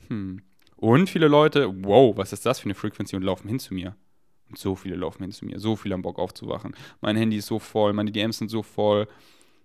[0.06, 0.42] Hm.
[0.76, 3.96] Und viele Leute, wow, was ist das für eine Frequency und laufen hin zu mir.
[4.48, 6.74] Und so viele laufen hin zu mir, so viele haben Bock aufzuwachen.
[7.00, 9.08] Mein Handy ist so voll, meine DMs sind so voll.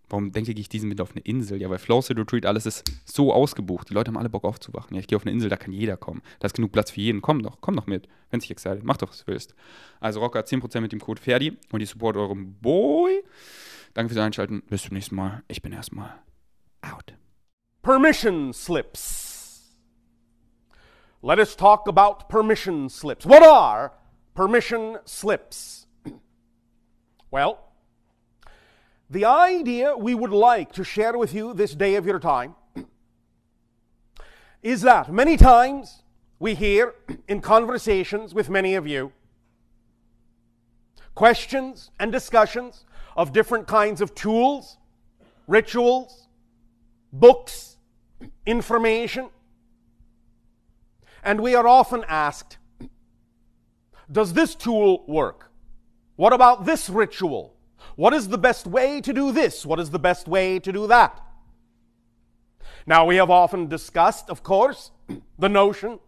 [0.09, 1.61] Warum denke ich, ich diesen mit auf eine Insel?
[1.61, 3.89] Ja, weil Flow State Retreat, alles ist so ausgebucht.
[3.89, 4.95] Die Leute haben alle Bock aufzuwachen.
[4.95, 6.21] Ja, ich gehe auf eine Insel, da kann jeder kommen.
[6.39, 7.21] Da ist genug Platz für jeden.
[7.21, 8.07] Komm doch, komm doch mit.
[8.29, 9.55] Wenn sich excited, mach doch, was du willst.
[9.99, 13.23] Also Rocker 10% mit dem Code Ferdi und die support eurem Boy.
[13.93, 14.61] Danke fürs Einschalten.
[14.69, 15.43] Bis zum nächsten Mal.
[15.47, 16.13] Ich bin erstmal
[16.81, 17.13] out.
[17.81, 19.32] Permission slips.
[21.25, 23.25] Let us talk about permission slips.
[23.25, 23.93] What are
[24.35, 25.87] permission slips?
[27.31, 27.71] well,
[29.09, 32.55] the idea we would like to share with you this day of your time
[34.61, 36.03] is that many times
[36.39, 36.93] we hear
[37.29, 39.13] in conversations with many of you
[41.15, 42.83] questions and discussions
[43.15, 44.77] of different kinds of tools,
[45.47, 46.27] rituals,
[47.13, 47.77] books,
[48.45, 49.29] information
[51.23, 52.57] and we are often asked,
[54.11, 55.51] does this tool work?
[56.15, 57.55] What about this ritual?
[57.95, 59.65] What is the best way to do this?
[59.65, 61.19] What is the best way to do that?
[62.85, 64.91] Now, we have often discussed, of course,
[65.39, 65.99] the notion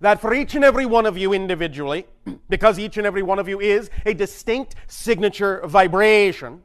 [0.00, 2.06] that for each and every one of you individually,
[2.48, 6.62] because each and every one of you is a distinct signature vibration,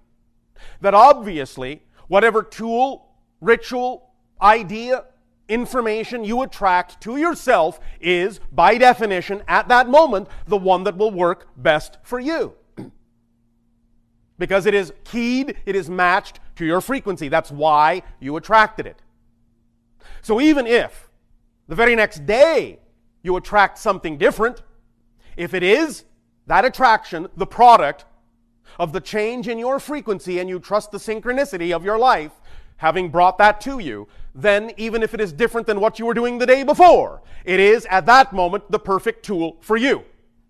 [0.82, 3.09] that obviously, whatever tool,
[3.41, 4.11] ritual,
[4.41, 5.05] idea,
[5.47, 11.11] information you attract to yourself is, by definition, at that moment, the one that will
[11.11, 12.53] work best for you.
[14.37, 17.27] because it is keyed, it is matched to your frequency.
[17.27, 19.01] That's why you attracted it.
[20.21, 21.09] So even if
[21.67, 22.79] the very next day
[23.21, 24.63] you attract something different,
[25.35, 26.05] if it is
[26.47, 28.05] that attraction, the product
[28.79, 32.31] of the change in your frequency, and you trust the synchronicity of your life,
[32.84, 34.05] having brought that to you,
[34.36, 37.57] then even if it is different than what you were doing the day before, it
[37.57, 40.03] is at that moment the perfect tool for you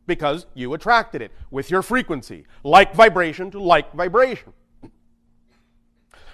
[0.07, 4.51] because you attracted it with your frequency, like vibration to like vibration.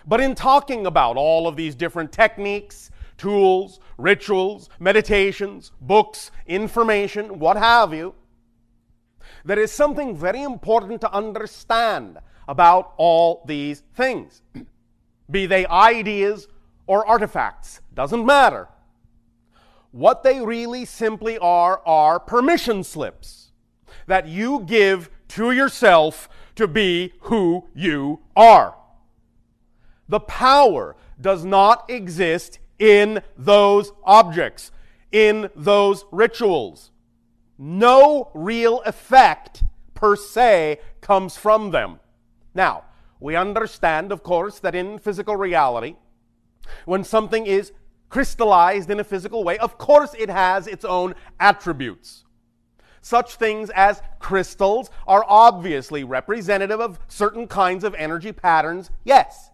[0.07, 7.57] But in talking about all of these different techniques, tools, rituals, meditations, books, information, what
[7.57, 8.15] have you,
[9.43, 14.41] there is something very important to understand about all these things.
[15.29, 16.47] Be they ideas
[16.87, 18.67] or artifacts, doesn't matter.
[19.91, 23.51] What they really simply are are permission slips
[24.07, 28.75] that you give to yourself to be who you are.
[30.07, 34.71] The power does not exist in those objects,
[35.11, 36.91] in those rituals.
[37.57, 39.63] No real effect
[39.93, 41.99] per se comes from them.
[42.55, 42.85] Now,
[43.19, 45.95] we understand, of course, that in physical reality,
[46.85, 47.71] when something is
[48.09, 52.25] crystallized in a physical way, of course it has its own attributes.
[53.01, 59.51] Such things as crystals are obviously representative of certain kinds of energy patterns, yes.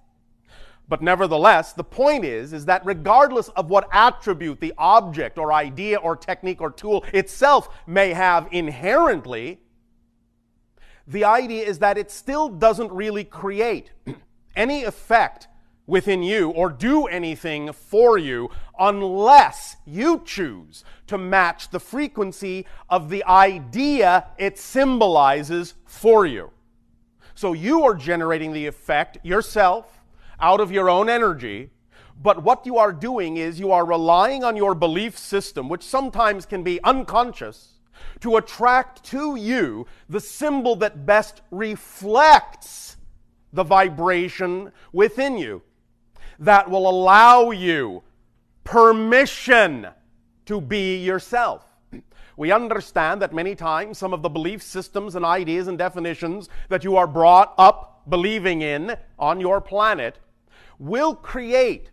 [0.87, 5.97] But nevertheless, the point is, is that regardless of what attribute the object or idea
[5.97, 9.59] or technique or tool itself may have inherently,
[11.07, 13.91] the idea is that it still doesn't really create
[14.55, 15.47] any effect
[15.87, 18.49] within you or do anything for you
[18.79, 26.49] unless you choose to match the frequency of the idea it symbolizes for you.
[27.35, 30.01] So you are generating the effect yourself
[30.39, 31.69] out of your own energy.
[32.21, 36.45] But what you are doing is you are relying on your belief system, which sometimes
[36.45, 37.74] can be unconscious,
[38.21, 42.97] to attract to you the symbol that best reflects
[43.53, 45.61] the vibration within you,
[46.39, 48.03] that will allow you
[48.63, 49.87] permission
[50.45, 51.65] to be yourself.
[52.37, 56.83] We understand that many times some of the belief systems and ideas and definitions that
[56.83, 60.19] you are brought up believing in on your planet
[60.77, 61.91] will create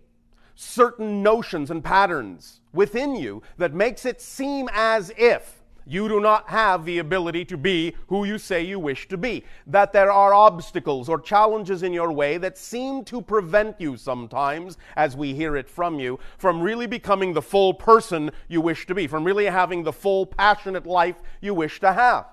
[0.55, 6.49] certain notions and patterns within you that makes it seem as if you do not
[6.49, 9.45] have the ability to be who you say you wish to be.
[9.67, 14.79] That there are obstacles or challenges in your way that seem to prevent you sometimes,
[14.97, 18.95] as we hear it from you, from really becoming the full person you wish to
[18.95, 22.27] be, from really having the full passionate life you wish to have.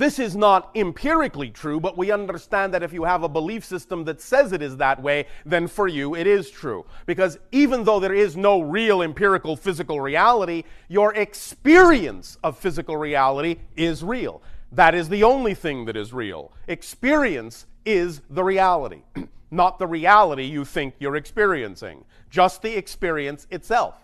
[0.00, 4.04] This is not empirically true, but we understand that if you have a belief system
[4.04, 6.86] that says it is that way, then for you it is true.
[7.04, 13.56] Because even though there is no real empirical physical reality, your experience of physical reality
[13.76, 14.40] is real.
[14.72, 16.50] That is the only thing that is real.
[16.66, 19.02] Experience is the reality,
[19.50, 23.96] not the reality you think you're experiencing, just the experience itself.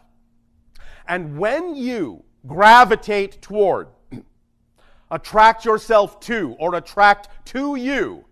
[1.09, 3.89] And when you gravitate toward
[5.11, 8.25] attract yourself to or attract to you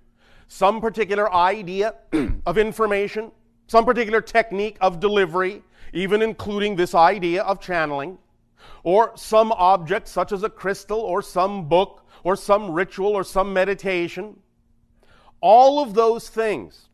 [0.48, 1.94] some particular idea
[2.46, 3.32] of information,
[3.66, 5.62] some particular technique of delivery,
[5.92, 8.18] even including this idea of channeling,
[8.82, 13.52] or some object such as a crystal or some book or some ritual or some
[13.52, 14.36] meditation.
[15.40, 16.88] All of those things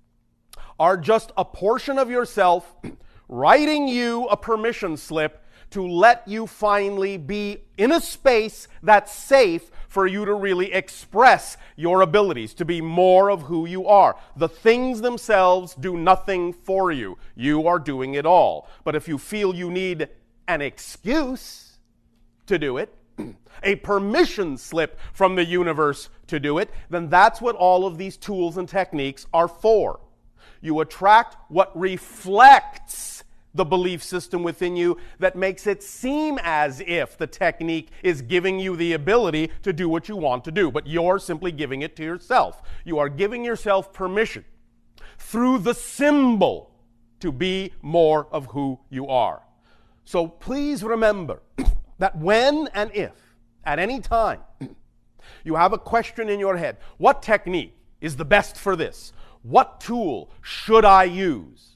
[0.78, 2.74] are just a portion of yourself
[3.28, 9.70] writing you a permission slip to let you finally be in a space that's safe
[9.88, 14.16] for you to really express your abilities, to be more of who you are.
[14.36, 17.18] The things themselves do nothing for you.
[17.34, 18.68] You are doing it all.
[18.84, 20.08] But if you feel you need
[20.46, 21.78] an excuse
[22.46, 22.94] to do it,
[23.62, 28.16] a permission slip from the universe to do it, then that's what all of these
[28.16, 30.00] tools and techniques are for.
[30.60, 32.94] You attract what reflects
[33.54, 38.58] the belief system within you that makes it seem as if the technique is giving
[38.58, 41.96] you the ability to do what you want to do, but you're simply giving it
[41.96, 42.62] to yourself.
[42.84, 44.44] You are giving yourself permission
[45.18, 46.70] through the symbol
[47.20, 49.42] to be more of who you are.
[50.04, 51.42] So please remember
[51.98, 53.12] that when and if,
[53.64, 54.40] at any time,
[55.44, 59.12] you have a question in your head what technique is the best for this?
[59.42, 61.69] What tool should I use?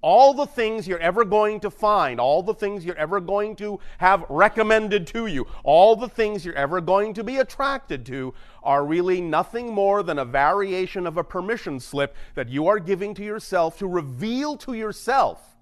[0.00, 3.80] All the things you're ever going to find, all the things you're ever going to
[3.98, 8.32] have recommended to you, all the things you're ever going to be attracted to
[8.62, 13.14] are really nothing more than a variation of a permission slip that you are giving
[13.14, 15.56] to yourself to reveal to yourself,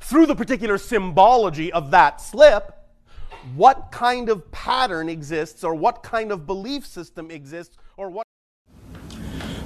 [0.00, 2.72] through the particular symbology of that slip,
[3.54, 8.26] what kind of pattern exists or what kind of belief system exists or what.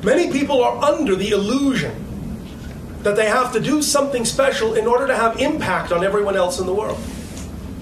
[0.02, 2.09] Many people are under the illusion
[3.02, 6.60] that they have to do something special in order to have impact on everyone else
[6.60, 6.98] in the world.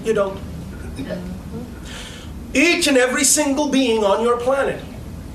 [0.03, 0.39] You don't.
[2.53, 4.83] Each and every single being on your planet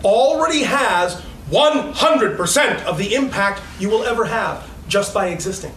[0.05, 5.72] already has 100% of the impact you will ever have just by existing.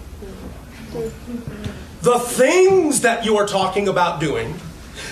[2.01, 4.53] The things that you are talking about doing,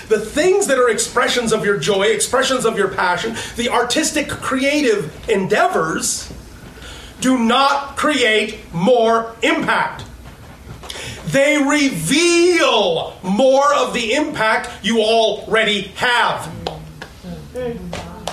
[0.08, 5.28] the things that are expressions of your joy, expressions of your passion, the artistic, creative
[5.28, 6.32] endeavors,
[7.26, 10.04] do not create more impact.
[11.26, 16.48] They reveal more of the impact you already have.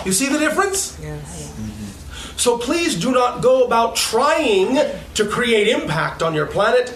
[0.06, 1.00] You see the difference?
[1.02, 1.56] Yes.
[2.38, 4.78] So please do not go about trying
[5.16, 6.96] to create impact on your planet.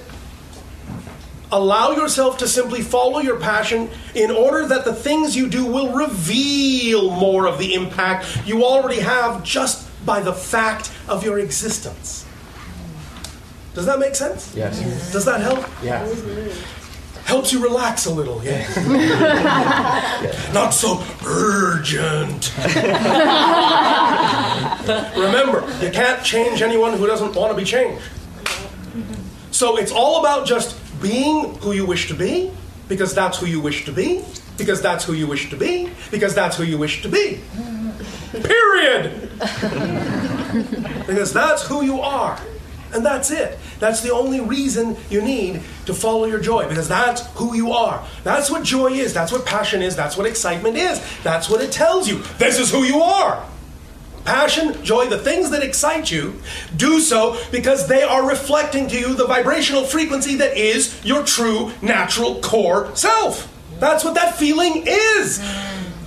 [1.52, 5.95] Allow yourself to simply follow your passion in order that the things you do will
[5.95, 12.26] reveal more of the impact you already have just by the fact of your existence.
[13.76, 14.55] Does that make sense?
[14.55, 14.82] Yes.
[14.82, 15.12] yes.
[15.12, 15.64] Does that help?
[15.84, 16.08] Yeah.
[17.26, 18.66] Helps you relax a little, yeah.
[20.53, 22.53] Not so urgent.
[25.16, 28.01] Remember, you can't change anyone who doesn't want to be changed.
[29.51, 32.51] So it's all about just being who you wish to be,
[32.88, 34.24] because that's who you wish to be,
[34.58, 37.41] because that's who you wish to be, because that's who you wish to be.
[38.32, 39.30] Period.
[41.08, 42.39] because that's who you are.
[42.93, 43.60] And that's it.
[43.80, 48.06] That's the only reason you need to follow your joy because that's who you are.
[48.24, 49.14] That's what joy is.
[49.14, 49.95] That's what passion is.
[49.95, 51.02] That's what excitement is.
[51.22, 52.20] That's what it tells you.
[52.38, 53.45] This is who you are.
[54.24, 56.41] Passion, joy, the things that excite you,
[56.76, 61.72] do so because they are reflecting to you the vibrational frequency that is your true
[61.82, 63.54] natural core self.
[63.80, 65.39] That's what that feeling is.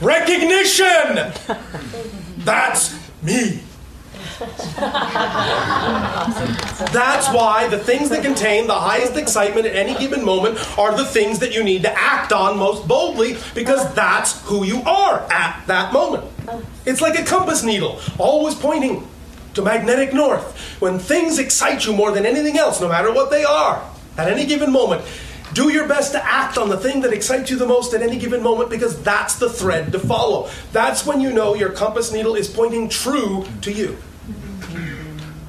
[0.01, 1.32] Recognition.
[2.38, 3.62] That's me.
[6.92, 11.05] That's why the things that contain the highest excitement at any given moment are the
[11.05, 15.62] things that you need to act on most boldly because that's who you are at
[15.66, 16.24] that moment.
[16.86, 19.07] It's like a compass needle, always pointing
[19.55, 20.80] to magnetic north.
[20.80, 23.84] When things excite you more than anything else, no matter what they are,
[24.16, 25.05] at any given moment,
[25.53, 28.18] do your best to act on the thing that excites you the most at any
[28.18, 30.48] given moment because that's the thread to follow.
[30.72, 33.96] That's when you know your compass needle is pointing true to you.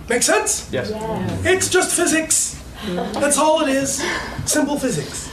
[0.10, 0.70] Make sense?
[0.72, 0.90] Yes.
[0.90, 1.46] yes.
[1.46, 2.62] It's just physics.
[2.86, 4.04] That's all it is.
[4.46, 5.30] Simple physics.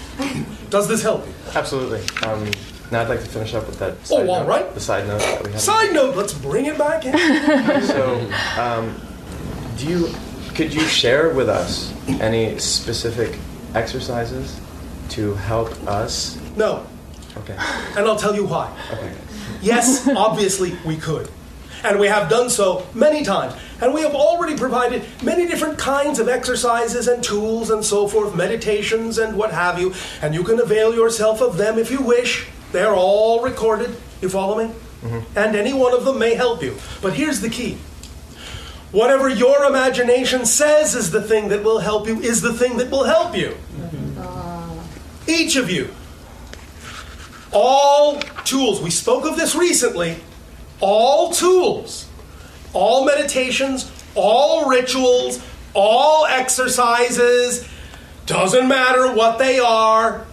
[0.70, 1.32] Does this help you?
[1.54, 2.00] Absolutely.
[2.26, 2.48] Um,
[2.90, 3.96] now I'd like to finish up with that.
[4.10, 4.74] oh, all note, right.
[4.74, 5.60] The side note that we have.
[5.60, 6.16] Side note.
[6.16, 7.12] Let's bring it back in.
[7.86, 9.00] so, um,
[9.76, 10.08] do you
[10.54, 13.38] could you share with us any specific
[13.74, 14.60] exercises
[15.10, 16.38] to help us?
[16.56, 16.86] No.
[17.36, 17.56] Okay.
[17.96, 18.76] And I'll tell you why.
[18.92, 19.12] Okay.
[19.60, 21.30] Yes, obviously we could.
[21.84, 23.54] And we have done so many times.
[23.80, 28.34] And we have already provided many different kinds of exercises and tools and so forth,
[28.34, 29.94] meditations and what have you.
[30.20, 32.46] And you can avail yourself of them if you wish.
[32.72, 33.96] They're all recorded.
[34.20, 34.74] You follow me?
[35.02, 35.38] Mm-hmm.
[35.38, 36.76] And any one of them may help you.
[37.00, 37.78] But here's the key
[38.92, 42.90] whatever your imagination says is the thing that will help you, is the thing that
[42.90, 43.56] will help you.
[45.26, 45.90] Each of you.
[47.52, 48.80] All tools.
[48.80, 50.16] We spoke of this recently.
[50.80, 52.08] All tools,
[52.72, 55.42] all meditations, all rituals,
[55.74, 57.68] all exercises,
[58.26, 60.24] doesn't matter what they are,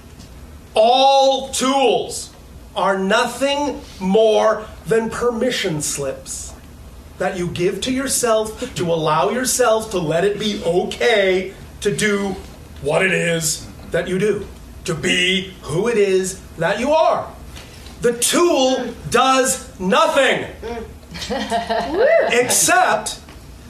[0.75, 2.31] all tools
[2.75, 6.44] are nothing more than permission slips
[7.18, 12.36] that you give to yourself to allow yourself to let it be okay to do
[12.82, 14.45] what it is that you do,
[14.84, 17.32] to be who it is that you are.
[18.01, 20.45] The tool does nothing
[22.32, 23.22] except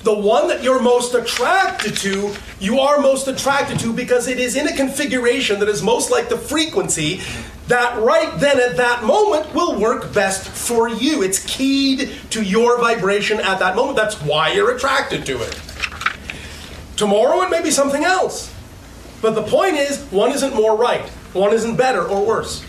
[0.03, 4.55] the one that you're most attracted to, you are most attracted to because it is
[4.55, 7.21] in a configuration that is most like the frequency
[7.67, 11.23] that right then at that moment will work best for you.
[11.23, 13.97] It's keyed to your vibration at that moment.
[13.97, 15.59] That's why you're attracted to it.
[16.95, 18.53] Tomorrow it may be something else.
[19.21, 22.63] But the point is, one isn't more right, one isn't better or worse.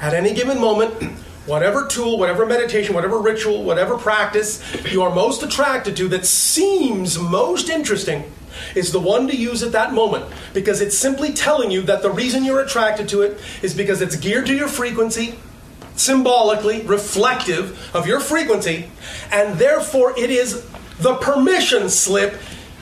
[0.00, 1.02] At any given moment,
[1.46, 7.18] whatever tool, whatever meditation, whatever ritual, whatever practice you are most attracted to that seems
[7.18, 8.30] most interesting
[8.74, 12.10] is the one to use at that moment because it's simply telling you that the
[12.10, 15.34] reason you're attracted to it is because it's geared to your frequency,
[15.96, 18.90] symbolically reflective of your frequency,
[19.30, 20.64] and therefore it is
[20.98, 22.38] the permission slip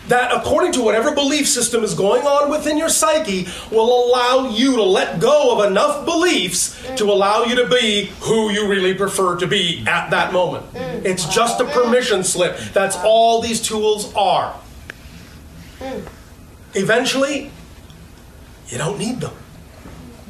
[0.08, 4.76] that, according to whatever belief system is going on within your psyche, will allow you
[4.76, 9.36] to let go of enough beliefs to allow you to be who you really prefer
[9.36, 10.70] to be at that moment.
[10.72, 11.04] Mm.
[11.04, 12.58] It's just a permission slip.
[12.72, 14.54] That's all these tools are.
[16.74, 17.50] Eventually,
[18.68, 19.34] you don't need them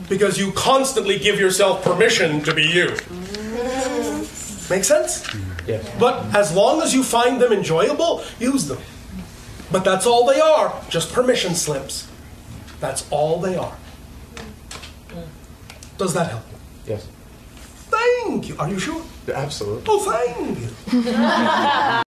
[0.09, 2.89] because you constantly give yourself permission to be you.
[4.71, 5.27] Make sense?
[5.67, 5.89] Yes.
[5.99, 8.79] But as long as you find them enjoyable, use them.
[9.71, 12.09] But that's all they are, just permission slips.
[12.81, 13.77] That's all they are.
[15.97, 16.45] Does that help?
[16.87, 17.07] Yes.
[17.89, 18.57] Thank you.
[18.59, 19.03] Are you sure?
[19.33, 19.85] Absolutely.
[19.89, 22.01] Oh, thank you.